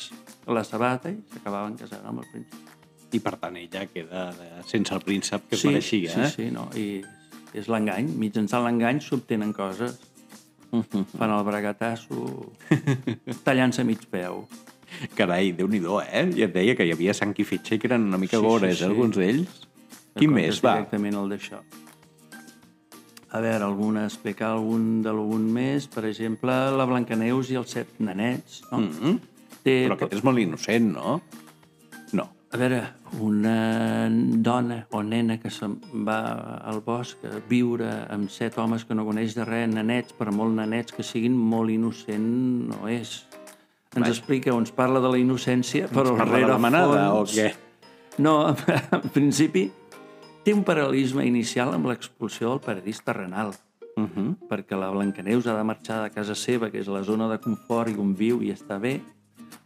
la 0.49 0.63
sabata 0.65 1.11
i 1.13 1.19
s'acabaven 1.33 1.77
casant 1.77 2.05
amb 2.09 2.23
el 2.23 2.31
príncep. 2.31 2.73
I 3.13 3.21
per 3.21 3.35
tant 3.41 3.55
ella 3.61 3.85
queda 3.87 4.25
sense 4.67 4.93
el 4.95 5.03
príncep 5.05 5.45
que 5.49 5.59
es 5.59 5.65
mereixia, 5.65 6.11
sí, 6.11 6.21
eh? 6.25 6.31
sí, 6.33 6.49
no? 6.51 6.67
I 6.73 7.03
és 7.55 7.69
l'engany. 7.71 8.09
Mitjançant 8.19 8.65
l'engany 8.65 8.99
s'obtenen 8.99 9.53
coses. 9.55 10.01
Fan 11.19 11.31
el 11.31 11.45
bragatasso 11.47 12.49
tallant-se 13.45 13.85
mig 13.87 14.09
peu. 14.11 14.43
Carai, 15.15 15.53
déu 15.55 15.69
nhi 15.69 15.79
eh? 15.85 16.25
Ja 16.35 16.49
et 16.49 16.53
deia 16.53 16.75
que 16.75 16.85
hi 16.87 16.91
havia 16.91 17.13
sang 17.13 17.33
i 17.37 17.45
fitxa 17.45 17.75
i 17.75 17.79
que 17.79 17.87
eren 17.87 18.09
una 18.09 18.17
mica 18.17 18.37
Sí, 18.37 18.43
sí, 18.43 18.47
gores, 18.47 18.77
sí. 18.77 18.83
eh, 18.83 18.87
alguns 18.89 19.17
d'ells. 19.17 19.65
Conte 20.15 20.31
més, 20.31 20.55
és 20.55 20.63
va? 20.63 20.79
Directament 20.79 21.21
el 21.21 21.33
d'això. 21.35 21.61
A 23.31 23.41
veure, 23.41 23.63
alguna, 23.65 24.05
explicar 24.05 24.51
algun 24.53 25.01
d'algun 25.03 25.47
més. 25.51 25.87
Per 25.91 26.05
exemple, 26.05 26.53
la 26.77 26.85
Blancaneus 26.85 27.49
i 27.51 27.57
els 27.59 27.73
set 27.77 27.97
nanets. 27.99 28.61
No? 28.71 28.79
Mm 28.79 28.91
-hmm. 28.91 29.19
Té, 29.63 29.87
Però 29.87 29.93
aquest 29.97 30.13
és 30.13 30.23
molt 30.23 30.39
innocent, 30.39 30.93
no? 30.93 31.21
No. 32.13 32.29
A 32.51 32.57
veure, 32.57 32.81
una 33.19 34.07
dona 34.45 34.85
o 34.91 35.01
nena 35.03 35.39
que 35.41 35.49
se'n 35.49 35.73
va 36.07 36.19
al 36.63 36.81
bosc 36.85 37.17
a 37.25 37.41
viure 37.49 37.89
amb 38.09 38.29
set 38.29 38.57
homes 38.57 38.85
que 38.85 38.95
no 38.95 39.05
coneix 39.05 39.33
de 39.35 39.43
res, 39.43 39.67
nanets, 39.73 40.13
per 40.13 40.31
molt 40.31 40.53
nanets 40.55 40.93
que 40.93 41.03
siguin, 41.03 41.35
molt 41.35 41.69
innocent 41.69 42.69
no 42.69 42.87
és. 42.87 43.25
Ens 43.95 44.07
Vaja. 44.07 44.11
explica 44.11 44.53
o 44.53 44.59
ens 44.59 44.71
parla 44.71 44.99
de 44.99 45.09
la 45.09 45.17
innocència, 45.17 45.87
però 45.87 46.15
Parla 46.17 46.35
al 46.35 46.41
de 46.41 46.47
la 46.47 46.57
manada 46.57 47.13
o 47.13 47.25
fons... 47.25 47.37
què? 47.37 47.53
No, 48.17 48.55
en 48.97 49.09
principi 49.11 49.71
té 50.45 50.53
un 50.53 50.61
paral·lelisme 50.61 51.25
inicial 51.25 51.73
amb 51.73 51.89
l'expulsió 51.89 52.51
del 52.51 52.61
paradís 52.61 53.01
terrenal, 53.03 53.55
Uh 53.95 54.03
-huh. 54.03 54.35
perquè 54.49 54.75
la 54.77 54.91
Blancaneus 54.91 55.47
ha 55.47 55.55
de 55.55 55.63
marxar 55.63 56.03
de 56.03 56.09
casa 56.11 56.35
seva, 56.35 56.69
que 56.69 56.79
és 56.79 56.87
la 56.87 57.01
zona 57.01 57.29
de 57.29 57.39
confort 57.39 57.89
i 57.89 57.97
on 57.97 58.13
viu 58.13 58.41
i 58.43 58.51
està 58.51 58.77
bé, 58.77 59.01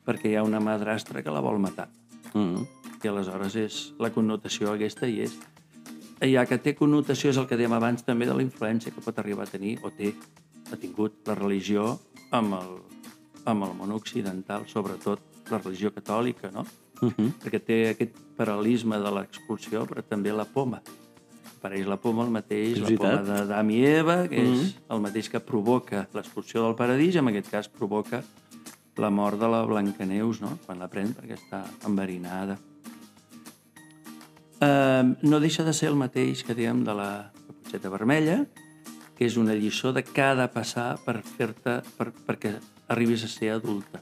perquè 0.06 0.30
hi 0.30 0.36
ha 0.36 0.44
una 0.44 0.60
madrastra 0.60 1.24
que 1.24 1.32
la 1.32 1.40
vol 1.40 1.58
matar. 1.58 1.90
uh 2.36 2.40
-huh. 2.40 2.68
I 3.04 3.08
aleshores 3.08 3.56
és 3.56 3.94
la 3.98 4.12
connotació 4.12 4.72
aquesta 4.72 5.08
i 5.08 5.22
és. 5.22 5.40
Ja 6.22 6.46
que 6.46 6.60
té 6.60 6.76
connotació 6.76 7.32
és 7.32 7.38
el 7.38 7.48
que 7.48 7.58
dèiem 7.58 7.74
abans 7.74 8.04
també 8.04 8.26
de 8.26 8.34
la 8.36 8.44
influència 8.44 8.94
que 8.94 9.02
pot 9.02 9.18
arribar 9.18 9.44
a 9.48 9.52
tenir, 9.52 9.80
o 9.82 9.90
té, 9.90 10.14
ha 10.72 10.76
tingut 10.76 11.14
la 11.26 11.34
religió 11.34 12.00
amb 12.30 12.54
el, 12.54 12.82
amb 13.46 13.64
el 13.64 13.74
món 13.74 13.92
occidental, 13.92 14.68
sobretot 14.68 15.20
la 15.50 15.58
religió 15.58 15.92
catòlica, 15.92 16.52
no? 16.52 16.66
Uh 17.02 17.12
-huh. 17.12 17.32
Perquè 17.44 17.60
té 17.64 17.90
aquest 17.90 18.16
paral·lelisme 18.38 19.00
de 19.02 19.12
l'expulsió, 19.12 19.86
però 19.86 20.04
també 20.04 20.32
la 20.32 20.46
poma. 20.46 20.82
Apareix 21.58 21.86
la 21.88 21.98
poma 21.98 22.24
el 22.24 22.32
mateix, 22.32 22.78
És 22.78 22.90
la 22.90 22.98
poma 22.98 23.24
d'Adam 23.24 23.70
i 23.70 23.86
Eva, 23.86 24.28
que 24.28 24.42
és 24.42 24.76
el 24.90 25.00
mateix 25.00 25.30
que 25.30 25.40
provoca 25.40 26.08
l'expulsió 26.14 26.64
del 26.64 26.76
paradís, 26.76 27.16
en 27.16 27.28
aquest 27.28 27.50
cas 27.50 27.68
provoca 27.68 28.24
la 28.98 29.10
mort 29.10 29.40
de 29.40 29.48
la 29.48 29.66
Blancaneus, 29.66 30.42
no? 30.42 30.58
quan 30.66 30.80
la 30.80 30.88
pren 30.88 31.14
perquè 31.16 31.36
està 31.36 31.64
enverinada. 31.88 32.58
Eh, 34.60 35.04
no 35.22 35.40
deixa 35.40 35.64
de 35.64 35.74
ser 35.74 35.90
el 35.90 35.96
mateix 35.96 36.44
que 36.44 36.56
dèiem 36.56 36.84
de 36.84 36.96
la 36.96 37.32
caputxeta 37.48 37.90
vermella, 37.90 38.46
que 39.16 39.28
és 39.28 39.38
una 39.40 39.56
lliçó 39.56 39.94
de 39.96 40.04
què 40.04 40.30
ha 40.32 40.36
de 40.36 40.48
passar 40.52 40.98
per 41.06 41.22
fer-te 41.24 41.80
per, 41.98 42.12
perquè 42.28 42.54
arribis 42.92 43.24
a 43.24 43.32
ser 43.32 43.54
adulta, 43.56 44.02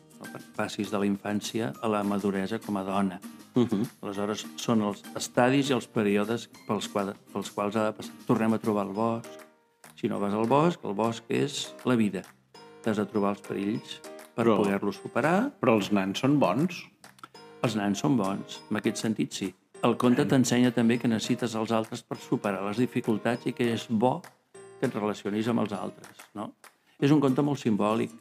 passis 0.56 0.92
de 0.92 1.00
la 1.00 1.08
infància 1.08 1.74
a 1.82 1.90
la 1.92 2.04
maduresa 2.04 2.60
com 2.60 2.78
a 2.78 2.84
dona. 2.84 3.20
Uh 3.56 3.66
-huh. 3.66 3.86
Aleshores, 4.02 4.46
són 4.56 4.82
els 4.82 5.04
estadis 5.16 5.70
i 5.70 5.74
els 5.74 5.88
períodes 5.88 6.50
pels, 6.68 6.88
quals, 6.88 7.16
pels 7.34 7.52
quals 7.52 7.76
ha 7.76 7.86
de 7.86 7.94
passar. 7.94 8.14
Tornem 8.28 8.54
a 8.54 8.60
trobar 8.60 8.86
el 8.88 8.94
bosc. 8.94 9.30
Si 9.96 10.08
no 10.08 10.20
vas 10.20 10.34
al 10.34 10.48
bosc, 10.48 10.84
el 10.84 10.94
bosc 10.94 11.24
és 11.30 11.74
la 11.86 11.96
vida. 11.96 12.22
T'has 12.84 12.98
de 12.98 13.06
trobar 13.06 13.30
els 13.32 13.42
perills 13.42 14.02
per 14.36 14.46
Però- 14.46 14.58
poder-lo 14.58 14.92
superar. 14.92 15.52
Però 15.60 15.76
els 15.76 15.92
nans 15.92 16.20
són 16.20 16.40
bons. 16.40 16.86
Els 17.64 17.76
nans 17.76 18.00
són 18.00 18.18
bons, 18.18 18.62
en 18.70 18.78
aquest 18.78 18.98
sentit 18.98 19.34
sí. 19.34 19.54
El 19.84 19.98
conte 19.98 20.26
t'ensenya 20.26 20.72
també 20.74 20.98
que 20.98 21.08
necessites 21.08 21.56
els 21.56 21.72
altres 21.72 22.04
per 22.04 22.18
superar 22.18 22.64
les 22.66 22.78
dificultats 22.78 23.46
i 23.46 23.54
que 23.54 23.74
és 23.74 23.88
bo 23.90 24.22
que 24.80 24.86
et 24.86 24.94
relacionis 24.94 25.48
amb 25.48 25.60
els 25.60 25.74
altres, 25.74 26.18
no? 26.38 26.52
És 27.00 27.12
un 27.12 27.20
conte 27.22 27.42
molt 27.42 27.60
simbòlic. 27.62 28.12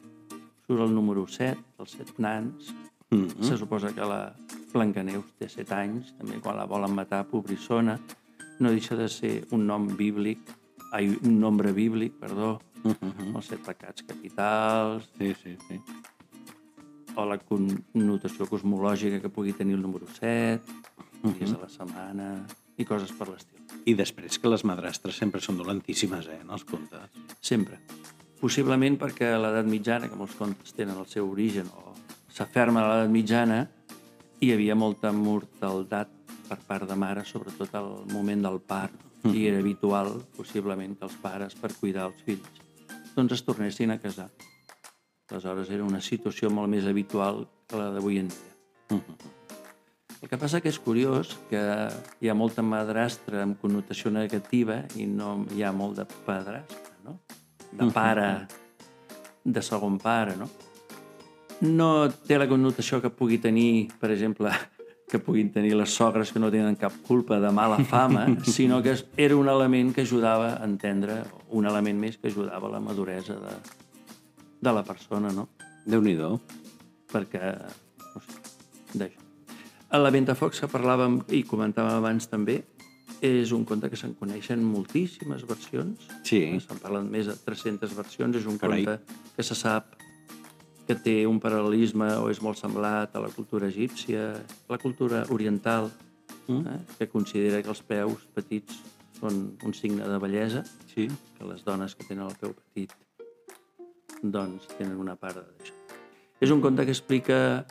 Surt 0.67 0.83
el 0.83 0.93
número 0.93 1.23
7, 1.27 1.55
els 1.79 1.91
set 1.95 2.17
nans. 2.19 2.73
Mm 3.09 3.27
-hmm. 3.27 3.43
Se 3.43 3.57
suposa 3.57 3.93
que 3.95 4.01
la 4.01 4.35
Blancaneus 4.73 5.25
té 5.39 5.47
7 5.47 5.73
anys, 5.73 6.13
també 6.17 6.41
quan 6.41 6.57
la 6.57 6.65
volen 6.65 6.93
matar, 6.93 7.25
pobrissona. 7.27 7.97
No 8.59 8.69
deixa 8.69 8.95
de 8.95 9.07
ser 9.07 9.47
un 9.51 9.65
nom 9.65 9.87
bíblic, 9.87 10.39
ai, 10.91 11.07
un 11.23 11.39
nombre 11.39 11.71
bíblic, 11.71 12.19
perdó, 12.19 12.59
mm 12.83 12.91
-hmm. 12.91 13.35
els 13.35 13.45
set 13.45 13.65
pecats 13.65 14.03
capitals, 14.03 15.09
Sí, 15.17 15.33
sí, 15.43 15.57
sí. 15.67 15.81
o 17.15 17.25
la 17.25 17.37
connotació 17.37 18.45
cosmològica 18.45 19.21
que 19.21 19.29
pugui 19.29 19.53
tenir 19.53 19.75
el 19.75 19.81
número 19.81 20.05
7, 20.05 20.61
dies 21.23 21.51
de 21.51 21.57
la 21.57 21.69
setmana 21.69 22.45
i 22.77 22.85
coses 22.85 23.11
per 23.11 23.29
l'estil. 23.29 23.59
I 23.85 23.95
després 23.95 24.37
que 24.37 24.49
les 24.49 24.63
madrastres 24.63 25.15
sempre 25.15 25.41
són 25.41 25.57
dolentíssimes, 25.57 26.27
eh, 26.27 26.41
en 26.41 26.49
els 26.49 26.63
contes. 26.63 27.09
Sempre. 27.41 27.79
Possiblement 28.37 28.99
perquè 29.01 29.31
l'edat 29.39 29.65
mitjana, 29.65 30.09
que 30.09 30.17
molts 30.19 30.35
contes 30.37 30.75
tenen 30.77 30.99
el 30.99 31.07
seu 31.09 31.25
origen 31.29 31.69
o 31.73 31.95
s'aferma 32.29 32.83
a 32.83 32.91
l'edat 32.91 33.13
mitjana, 33.13 33.63
hi 34.39 34.51
havia 34.53 34.75
molta 34.77 35.11
mortaldat 35.11 36.11
per 36.47 36.59
part 36.67 36.87
de 36.87 36.95
mare, 36.95 37.25
sobretot 37.25 37.73
al 37.75 37.89
moment 38.13 38.45
del 38.45 38.59
part, 38.61 38.93
i 39.33 39.47
era 39.49 39.59
habitual, 39.59 40.13
possiblement, 40.37 40.93
que 40.95 41.07
els 41.07 41.15
pares, 41.21 41.55
per 41.57 41.73
cuidar 41.79 42.05
els 42.11 42.21
fills, 42.23 42.61
doncs 43.15 43.33
es 43.39 43.43
tornessin 43.43 43.91
a 43.91 43.97
casar. 43.99 44.29
Aleshores 45.27 45.71
era 45.73 45.83
una 45.83 45.99
situació 45.99 46.51
molt 46.53 46.71
més 46.71 46.85
habitual 46.87 47.47
que 47.67 47.79
la 47.81 47.89
d'avui 47.95 48.21
en 48.21 48.29
dia. 48.31 49.01
El 50.21 50.29
que 50.29 50.37
passa 50.39 50.61
que 50.61 50.71
és 50.71 50.79
curiós 50.81 51.33
que 51.49 51.59
hi 52.21 52.29
ha 52.29 52.37
molta 52.37 52.63
madrastra 52.65 53.43
amb 53.43 53.59
connotació 53.61 54.13
negativa 54.13 54.79
i 54.95 55.05
no 55.09 55.43
hi 55.53 55.65
ha 55.65 55.73
molt 55.75 55.99
de 55.99 56.07
padrastre, 56.25 56.95
no? 57.03 57.19
De 57.71 57.89
pare, 57.93 58.47
de 59.43 59.61
segon 59.61 59.97
pare, 59.99 60.35
no? 60.37 60.47
No 61.67 61.89
té 62.27 62.37
la 62.37 62.47
connotació 62.47 63.01
que 63.01 63.09
pugui 63.09 63.39
tenir, 63.41 63.89
per 63.99 64.11
exemple, 64.13 64.51
que 65.09 65.19
puguin 65.23 65.49
tenir 65.51 65.73
les 65.79 65.93
sogres 65.93 66.31
que 66.31 66.39
no 66.39 66.51
tenen 66.53 66.77
cap 66.79 66.93
culpa 67.07 67.39
de 67.39 67.51
mala 67.51 67.79
fama, 67.87 68.27
sinó 68.43 68.81
que 68.83 68.95
era 69.17 69.35
un 69.35 69.49
element 69.49 69.93
que 69.95 70.05
ajudava 70.07 70.53
a 70.55 70.63
entendre, 70.65 71.23
un 71.49 71.65
element 71.65 71.99
més 71.99 72.17
que 72.17 72.31
ajudava 72.31 72.67
a 72.67 72.77
la 72.77 72.83
maduresa 72.83 73.39
de, 73.41 73.57
de 74.61 74.73
la 74.73 74.83
persona, 74.83 75.31
no? 75.33 75.49
Déu-n'hi-do. 75.87 76.35
perquè, 77.07 77.53
no 78.13 78.21
sé, 78.21 78.41
d'això. 78.93 79.23
A 79.87 79.99
la 80.01 80.11
Ventafocs 80.11 80.59
que 80.59 80.67
parlàvem 80.67 81.21
i 81.31 81.45
comentàvem 81.47 82.01
abans 82.01 82.27
també, 82.27 82.59
és 83.21 83.51
un 83.51 83.63
conte 83.65 83.89
que 83.89 83.97
se'n 83.97 84.13
coneixen 84.13 84.61
moltíssimes 84.63 85.45
versions. 85.47 86.07
Sí. 86.23 86.59
Se'n 86.61 86.79
parlen 86.81 87.09
més 87.09 87.25
de 87.25 87.33
300 87.33 87.95
versions. 87.97 88.35
És 88.35 88.45
un 88.45 88.57
Carai. 88.57 88.85
conte 88.85 89.01
que 89.35 89.43
se 89.43 89.55
sap 89.55 89.95
que 90.87 90.95
té 90.95 91.25
un 91.27 91.39
paral·lelisme 91.41 92.13
o 92.21 92.29
és 92.29 92.39
molt 92.41 92.57
semblat 92.57 93.15
a 93.15 93.19
la 93.19 93.27
cultura 93.29 93.67
egípcia, 93.67 94.33
la 94.69 94.77
cultura 94.77 95.25
oriental, 95.29 95.91
Mm. 96.47 96.65
eh, 96.67 96.79
que 96.97 97.09
considera 97.09 97.61
que 97.61 97.67
els 97.67 97.81
peus 97.83 98.23
petits 98.33 98.77
són 99.19 99.57
un 99.65 99.73
signe 99.73 100.07
de 100.07 100.17
bellesa, 100.17 100.63
Sí. 100.95 101.09
que 101.37 101.43
les 101.43 101.65
dones 101.65 101.93
que 101.95 102.05
tenen 102.05 102.25
el 102.29 102.35
peu 102.39 102.53
petit 102.53 102.93
doncs 104.23 104.67
tenen 104.77 104.97
una 104.97 105.15
part 105.15 105.37
d'això. 105.37 105.73
És 106.39 106.51
un 106.51 106.61
conte 106.61 106.85
que 106.85 106.91
explica 106.91 107.65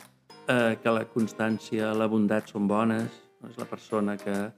eh, 0.47 0.77
que 0.81 0.89
la 0.91 1.05
constància, 1.09 1.93
la 1.93 2.07
bondat 2.07 2.47
són 2.49 2.67
bones, 2.67 3.09
no? 3.41 3.49
és 3.49 3.57
la 3.57 3.65
persona 3.65 4.15
que 4.15 4.51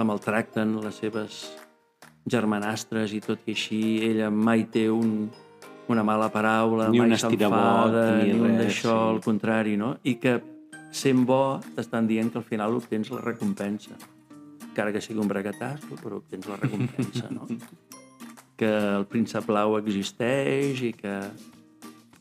la 0.00 0.06
maltracten 0.08 0.78
les 0.80 0.96
seves 1.02 1.42
germanastres 2.30 3.12
i 3.12 3.20
tot 3.20 3.44
i 3.48 3.54
així 3.56 3.80
ella 4.06 4.30
mai 4.32 4.64
té 4.72 4.86
un, 4.88 5.28
una 5.92 6.04
mala 6.06 6.30
paraula, 6.32 6.88
Ni 6.88 7.02
mai 7.02 7.18
s'enfada, 7.20 8.06
ni 8.20 8.32
ni 8.32 8.38
un 8.38 8.56
d'això, 8.56 8.94
sí. 8.94 9.10
al 9.10 9.20
contrari, 9.24 9.76
no? 9.80 9.92
I 10.08 10.16
que 10.22 10.38
sent 11.02 11.26
bo 11.28 11.60
t'estan 11.76 12.08
dient 12.08 12.32
que 12.32 12.40
al 12.40 12.46
final 12.48 12.78
obtens 12.78 13.12
la 13.12 13.20
recompensa. 13.24 13.98
Encara 14.70 14.94
que 14.94 15.02
sigui 15.04 15.20
un 15.20 15.28
braguetasso, 15.28 15.98
però 16.00 16.20
obtens 16.22 16.48
la 16.48 16.56
recompensa, 16.62 17.28
no? 17.34 17.48
que 18.60 18.70
el 18.70 19.04
príncep 19.08 19.48
blau 19.48 19.76
existeix 19.80 20.80
i 20.84 20.94
que... 20.96 21.18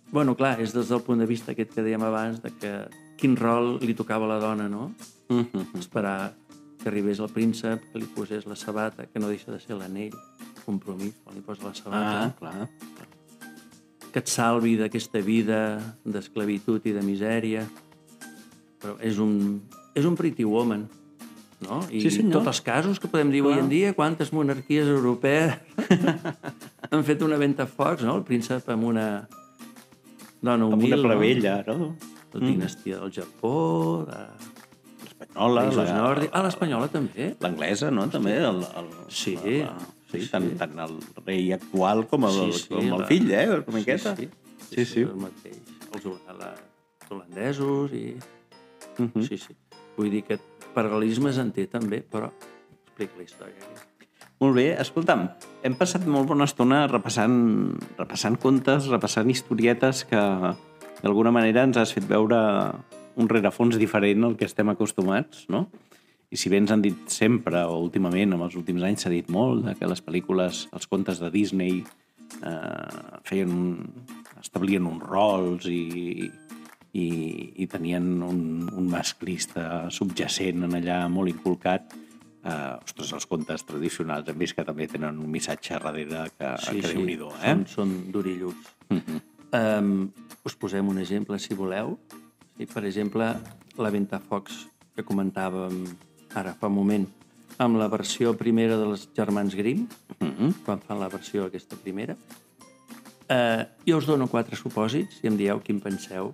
Bueno, 0.10 0.34
clar, 0.36 0.58
és 0.64 0.74
des 0.74 0.90
del 0.90 1.04
punt 1.06 1.22
de 1.22 1.28
vista 1.30 1.54
aquest 1.54 1.76
que 1.76 1.86
dèiem 1.86 2.04
abans 2.04 2.40
de 2.44 2.52
que 2.60 2.74
quin 3.20 3.36
rol 3.38 3.78
li 3.84 3.94
tocava 3.96 4.26
a 4.26 4.34
la 4.34 4.40
dona, 4.42 4.68
no? 4.68 4.92
Mm 5.30 5.46
-hmm. 5.46 5.80
Esperar 5.80 6.34
que 6.82 6.88
arribés 6.90 7.20
el 7.20 7.30
príncep, 7.30 7.82
que 7.92 8.00
li 8.00 8.08
posés 8.16 8.46
la 8.48 8.56
sabata, 8.56 9.06
que 9.08 9.20
no 9.20 9.28
deixa 9.28 9.52
de 9.52 9.60
ser 9.60 9.76
l'anell, 9.76 10.14
compromís, 10.66 11.14
quan 11.24 11.36
li 11.36 11.42
posa 11.44 11.68
la 11.68 11.74
sabata, 11.76 12.24
Ah, 12.24 12.36
clar. 12.40 12.70
que 14.14 14.20
et 14.20 14.28
salvi 14.28 14.78
d'aquesta 14.78 15.20
vida 15.22 15.80
d'esclavitud 16.06 16.82
i 16.86 16.92
de 16.96 17.02
misèria. 17.06 17.68
Però 18.82 18.96
és 19.04 19.18
un, 19.20 19.62
és 19.94 20.06
un 20.06 20.16
pretty 20.16 20.46
woman, 20.48 20.88
no? 21.62 21.82
I 21.92 22.00
Sí, 22.02 22.10
senyor. 22.12 22.38
tots 22.40 22.48
els 22.48 22.62
casos 22.62 23.00
que 23.00 23.08
podem 23.12 23.30
dir 23.30 23.42
avui 23.42 23.54
Clar. 23.54 23.64
en 23.66 23.70
dia, 23.70 23.94
quantes 23.94 24.32
monarquies 24.32 24.88
europees 24.88 25.54
han 26.92 27.04
fet 27.04 27.22
una 27.22 27.38
ventafocs, 27.38 28.04
no? 28.08 28.16
El 28.16 28.24
príncep 28.24 28.70
amb 28.70 28.84
una 28.88 29.28
dona 30.42 30.64
Amb 30.66 30.74
humil, 30.74 30.94
una 30.94 31.04
plebella, 31.10 31.64
no? 31.68 31.78
no? 31.78 31.96
La 32.34 32.46
dinastia 32.48 33.00
del 33.00 33.12
Japó, 33.12 34.06
de 34.08 34.18
L'espanyola, 35.40 35.62
països 35.64 35.90
la- 35.90 35.98
nòrdics... 36.02 36.32
Ah, 36.36 36.44
l'espanyola 36.44 36.88
també. 36.92 37.30
l'anglesa, 37.40 37.90
no? 37.96 38.08
També. 38.12 38.36
El, 38.44 38.60
el, 38.82 38.90
Sí, 39.08 39.36
la, 39.40 39.76
sí, 40.12 40.20
sí, 40.22 40.28
tant, 40.32 40.50
sí. 40.52 40.58
tant 40.60 40.78
el 40.84 40.98
rei 41.26 41.54
actual 41.56 42.06
com 42.12 42.26
el, 42.28 42.40
Sí, 42.52 42.64
sí, 42.66 42.68
com 42.74 42.84
el 42.84 43.00
la- 43.00 43.08
fill, 43.08 43.32
eh? 43.32 43.46
Una 43.62 43.78
miqueta. 43.78 44.16
Sí, 44.18 44.30
Sí, 44.70 44.84
sí. 44.84 44.86
sí. 44.86 45.02
El 45.08 45.16
mateix. 45.16 45.58
Els 45.94 46.06
hola- 46.06 46.56
holandesos 47.10 47.92
i... 47.94 48.16
Mhm. 49.00 49.24
Sí, 49.26 49.38
sí. 49.38 49.56
Vull 49.98 50.12
dir 50.12 50.24
que 50.28 50.38
paral·lelismes 50.76 51.40
en 51.42 51.52
té 51.56 51.66
també, 51.72 52.02
però 52.04 52.30
explica 52.86 53.18
la 53.18 53.24
història. 53.24 53.70
Molt 54.40 54.56
bé, 54.56 54.68
escolta'm, 54.80 55.26
hem 55.68 55.74
passat 55.76 56.06
molt 56.08 56.28
bona 56.30 56.46
estona 56.48 56.86
repassant, 56.88 57.34
repassant 57.98 58.38
contes, 58.40 58.86
repassant 58.88 59.28
historietes 59.32 60.06
que 60.08 60.22
d'alguna 61.02 61.32
manera 61.36 61.64
ens 61.68 61.76
has 61.82 61.92
fet 61.96 62.06
veure 62.08 62.38
un 63.20 63.30
rerefons 63.30 63.78
diferent 63.80 64.26
al 64.26 64.36
que 64.40 64.48
estem 64.50 64.72
acostumats, 64.72 65.46
no? 65.52 65.68
I 66.30 66.38
si 66.38 66.52
bé 66.52 66.60
ens 66.62 66.72
han 66.72 66.84
dit 66.84 67.08
sempre, 67.10 67.64
o 67.66 67.80
últimament, 67.82 68.36
en 68.36 68.44
els 68.46 68.56
últims 68.60 68.84
anys 68.86 69.06
s'ha 69.06 69.14
dit 69.14 69.30
molt, 69.34 69.66
que 69.80 69.90
les 69.90 70.04
pel·lícules, 70.06 70.68
els 70.78 70.90
contes 70.92 71.22
de 71.22 71.32
Disney 71.34 71.80
eh, 71.82 73.16
feien 73.26 73.56
un, 73.56 73.72
establien 74.38 74.86
uns 74.86 75.08
rols 75.10 75.66
i, 75.72 76.30
i, 76.94 77.08
i 77.64 77.68
tenien 77.72 78.12
un, 78.26 78.44
un 78.70 78.92
masclista 78.92 79.88
subjacent 79.94 80.68
en 80.70 80.78
allà 80.78 81.02
molt 81.10 81.34
inculcat, 81.34 81.98
eh, 82.44 82.78
ostres, 82.78 83.16
els 83.18 83.28
contes 83.30 83.66
tradicionals 83.66 84.30
hem 84.30 84.46
vist 84.46 84.58
que 84.58 84.68
també 84.68 84.88
tenen 84.92 85.18
un 85.18 85.34
missatge 85.34 85.82
darrere 85.82 86.28
que, 86.38 86.54
sí, 86.62 86.78
que 86.78 86.94
sí. 86.94 86.94
déu-n'hi-do, 86.94 87.34
eh? 87.42 87.58
Són, 87.58 87.68
són 87.74 87.98
durilluts. 88.14 88.74
Mm 88.90 89.02
-hmm. 89.02 89.28
Um, 89.50 90.12
us 90.46 90.56
posem 90.56 90.88
un 90.88 91.00
exemple, 91.00 91.40
si 91.40 91.56
voleu. 91.58 91.98
Sí, 92.60 92.66
per 92.68 92.84
exemple, 92.84 93.24
la 93.80 93.90
Ventafocs 93.94 94.66
que 94.92 95.06
comentàvem 95.08 95.78
ara 96.36 96.52
fa 96.60 96.68
un 96.68 96.74
moment, 96.76 97.06
amb 97.64 97.80
la 97.80 97.88
versió 97.88 98.34
primera 98.36 98.76
dels 98.76 99.08
germans 99.16 99.56
Grimm, 99.56 99.88
Mm 100.20 100.34
-hmm. 100.36 100.54
quan 100.66 100.80
fan 100.80 101.00
la 101.00 101.08
versió 101.08 101.46
aquesta 101.46 101.78
primera. 101.78 102.18
Uh, 103.30 103.64
jo 103.88 103.98
us 103.98 104.06
dono 104.06 104.28
quatre 104.28 104.58
supòsits 104.58 105.24
i 105.24 105.28
em 105.28 105.38
dieu 105.38 105.62
quin 105.62 105.80
penseu, 105.80 106.34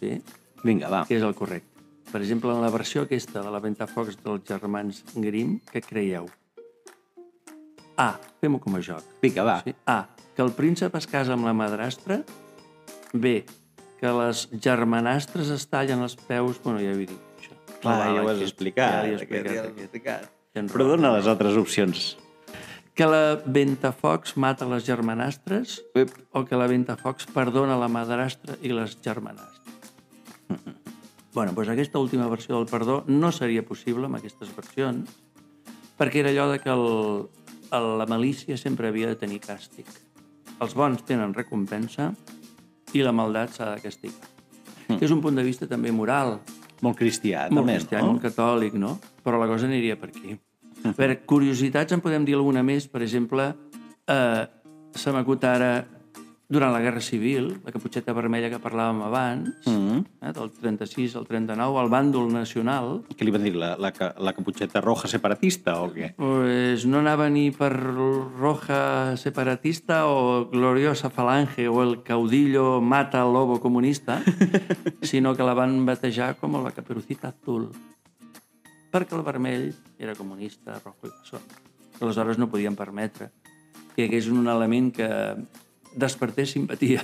sí? 0.00 0.22
Vinga, 0.64 0.88
va. 0.88 1.04
que 1.06 1.16
és 1.16 1.22
el 1.22 1.34
correcte. 1.34 1.68
Per 2.10 2.22
exemple, 2.22 2.50
en 2.52 2.62
la 2.62 2.70
versió 2.70 3.02
aquesta 3.02 3.42
de 3.42 3.50
la 3.50 3.58
Ventafocs 3.60 4.16
dels 4.24 4.44
germans 4.48 5.04
Grimm, 5.14 5.60
què 5.72 5.82
creieu? 5.82 6.26
A. 7.96 8.18
Fem-ho 8.40 8.58
com 8.58 8.74
a 8.76 8.80
joc. 8.80 9.02
Vinga, 9.20 9.42
va. 9.42 9.62
Sí? 9.62 9.74
A. 9.86 10.08
Que 10.34 10.42
el 10.42 10.52
príncep 10.52 10.94
es 10.94 11.06
casa 11.06 11.32
amb 11.34 11.44
la 11.44 11.52
madrastra. 11.52 12.22
B. 13.12 13.44
Que 14.00 14.10
les 14.12 14.46
germanastres 14.60 15.48
es 15.54 15.64
tallen 15.72 16.02
els 16.04 16.16
peus... 16.28 16.58
Bueno, 16.64 16.80
ja 16.84 16.92
ho 16.92 16.98
he 16.98 17.06
dit, 17.06 17.12
això. 17.40 17.56
Clar, 17.80 17.82
No 17.82 17.96
val 18.02 18.14
ja 18.16 18.22
ho 18.22 18.28
has 18.28 18.36
aquest. 18.36 18.50
explicat. 18.50 18.92
Ja 18.92 19.02
l'he 19.02 19.14
aquest, 19.16 19.24
explicat, 19.24 19.54
ja 19.56 19.84
explicat. 19.86 20.30
Però 20.72 20.86
dona 20.88 21.12
les 21.16 21.26
altres 21.28 21.56
opcions. 21.60 22.06
Que 22.96 23.04
la 23.08 23.36
Ventafocs 23.44 24.36
mata 24.40 24.64
les 24.68 24.84
germanastres 24.86 25.82
Ep. 25.94 26.12
o 26.32 26.44
que 26.48 26.56
la 26.56 26.66
Ventafocs 26.68 27.26
perdona 27.32 27.76
la 27.76 27.88
madrastra 27.92 28.56
i 28.64 28.72
les 28.72 28.96
germanastres. 29.04 29.92
bueno, 31.36 31.52
doncs 31.52 31.68
aquesta 31.68 31.98
última 32.00 32.28
versió 32.32 32.56
del 32.56 32.64
perdó 32.70 33.02
no 33.08 33.32
seria 33.32 33.64
possible 33.66 34.06
amb 34.08 34.16
aquestes 34.16 34.48
versions 34.56 35.12
perquè 35.98 36.22
era 36.22 36.30
allò 36.32 36.46
de 36.52 36.58
que 36.60 36.72
el, 36.72 36.86
el, 37.76 37.86
la 38.00 38.06
malícia 38.08 38.56
sempre 38.56 38.88
havia 38.88 39.08
de 39.12 39.16
tenir 39.20 39.42
càstig. 39.44 39.84
Els 40.60 40.72
bons 40.76 41.04
tenen 41.04 41.34
recompensa 41.36 42.14
i 42.96 43.04
la 43.04 43.12
maldat 43.14 43.56
s'ha 43.56 43.74
de 43.74 43.82
castigar. 43.84 44.32
Mm. 44.86 45.00
És 45.02 45.12
un 45.12 45.20
punt 45.24 45.36
de 45.36 45.44
vista 45.46 45.68
també 45.68 45.92
moral, 45.92 46.38
Molt 46.84 46.98
cristià, 46.98 47.46
molt 47.48 47.62
també, 47.62 47.78
cristià, 47.78 48.02
no? 48.02 48.12
molt 48.12 48.24
catòlic, 48.26 48.74
no? 48.76 48.96
Però 49.24 49.40
la 49.40 49.48
cosa 49.48 49.64
aniria 49.68 49.96
per 49.96 50.10
aquí. 50.12 50.36
A 50.86 50.92
veure, 50.98 51.16
curiositats 51.28 51.96
en 51.96 52.02
podem 52.04 52.26
dir 52.26 52.36
alguna 52.36 52.62
més. 52.66 52.86
Per 52.90 53.00
exemple, 53.02 53.48
eh, 54.12 54.42
se 54.94 55.14
m'acut 55.14 55.44
ara, 55.48 55.70
durant 56.48 56.70
la 56.72 56.78
Guerra 56.80 57.00
Civil, 57.02 57.48
la 57.64 57.72
caputxeta 57.74 58.12
vermella 58.14 58.46
que 58.52 58.60
parlàvem 58.62 59.00
abans, 59.02 59.66
Mm. 59.66 60.04
eh, 60.22 60.32
del 60.32 60.50
36 60.52 61.16
al 61.16 61.26
39, 61.26 61.80
el 61.82 61.88
bàndol 61.90 62.28
nacional, 62.32 63.02
Què 63.16 63.24
li 63.26 63.32
van 63.34 63.42
dir? 63.42 63.56
La, 63.56 63.76
la, 63.76 63.90
la 64.18 64.32
caputxeta 64.32 64.80
roja 64.80 65.08
separatista 65.08 65.80
o 65.82 65.90
què? 65.92 66.12
pues 66.16 66.86
no 66.86 66.98
anava 67.00 67.28
ni 67.28 67.50
per 67.50 67.72
roja 67.72 69.16
separatista 69.16 70.06
o 70.06 70.48
gloriosa 70.48 71.10
falange 71.10 71.66
o 71.68 71.82
el 71.82 72.02
caudillo 72.04 72.80
mata 72.80 73.22
al 73.22 73.32
lobo 73.32 73.60
comunista, 73.60 74.22
sinó 75.02 75.34
que 75.34 75.42
la 75.42 75.54
van 75.54 75.84
batejar 75.84 76.36
com 76.36 76.62
la 76.62 76.70
caperucita 76.70 77.34
azul, 77.34 77.70
perquè 78.92 79.16
el 79.18 79.22
vermell 79.26 79.74
era 79.98 80.14
comunista, 80.14 80.78
rojo 80.84 81.08
i 81.08 81.10
bessó. 81.10 81.40
Aleshores 82.00 82.38
no 82.38 82.48
podien 82.48 82.76
permetre 82.76 83.30
que 83.96 84.04
hagués 84.04 84.28
un 84.28 84.46
element 84.46 84.92
que 84.94 85.08
despertés 85.96 86.52
simpatia 86.54 87.02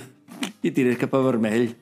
i 0.63 0.71
tirés 0.71 0.97
cap 1.01 1.13
a 1.17 1.21
vermell. 1.25 1.73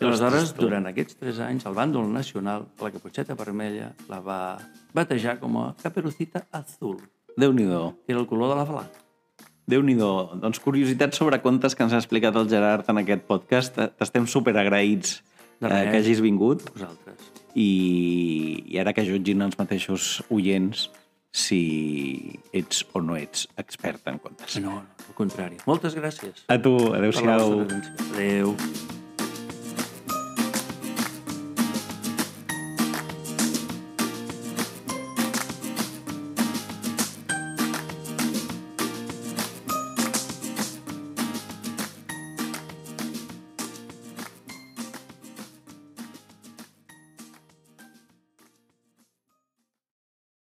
I 0.00 0.06
aleshores, 0.06 0.54
durant 0.56 0.86
aquests 0.88 1.18
tres 1.20 1.40
anys, 1.44 1.66
el 1.68 1.74
bàndol 1.76 2.06
nacional, 2.08 2.68
la 2.80 2.90
caputxeta 2.94 3.34
vermella, 3.36 3.90
la 4.08 4.20
va 4.24 4.38
batejar 4.96 5.38
com 5.40 5.58
a 5.60 5.74
caperucita 5.82 6.46
azul, 6.52 6.96
Déu-n'hi-do. 7.36 7.96
que 8.06 8.12
era 8.12 8.20
el 8.20 8.26
color 8.26 8.48
de 8.50 8.56
la 8.56 8.66
falange. 8.66 8.96
déu 9.70 9.82
nhi 9.82 9.94
Doncs 9.94 10.58
curiositats 10.58 11.16
sobre 11.16 11.40
contes 11.42 11.76
que 11.76 11.82
ens 11.84 11.92
ha 11.92 11.98
explicat 11.98 12.34
el 12.36 12.48
Gerard 12.48 12.88
en 12.90 12.98
aquest 12.98 13.22
podcast. 13.22 13.76
T'estem 13.98 14.26
super 14.26 14.56
agraïts 14.56 15.22
De 15.60 15.68
eh, 15.68 15.90
que 15.92 15.98
hagis 15.98 16.20
vingut 16.20 16.64
Vosaltres. 16.72 17.20
i, 17.54 18.64
i 18.66 18.78
ara 18.80 18.92
que 18.92 19.04
jutgin 19.04 19.42
els 19.42 19.58
mateixos 19.58 20.22
oients 20.30 20.88
si 21.32 22.40
ets 22.52 22.84
o 22.92 23.00
no 23.00 23.16
ets 23.16 23.46
expert 23.56 24.06
en 24.10 24.18
contes. 24.18 24.56
No, 24.60 24.80
al 25.08 25.14
contrari. 25.14 25.56
Moltes 25.66 25.94
gràcies 25.94 26.44
A 26.48 26.58
tu, 26.60 26.74
adeu-siau. 26.94 27.60
vostra 27.60 27.78
atenció. 27.78 28.14
Adéu. 28.14 28.56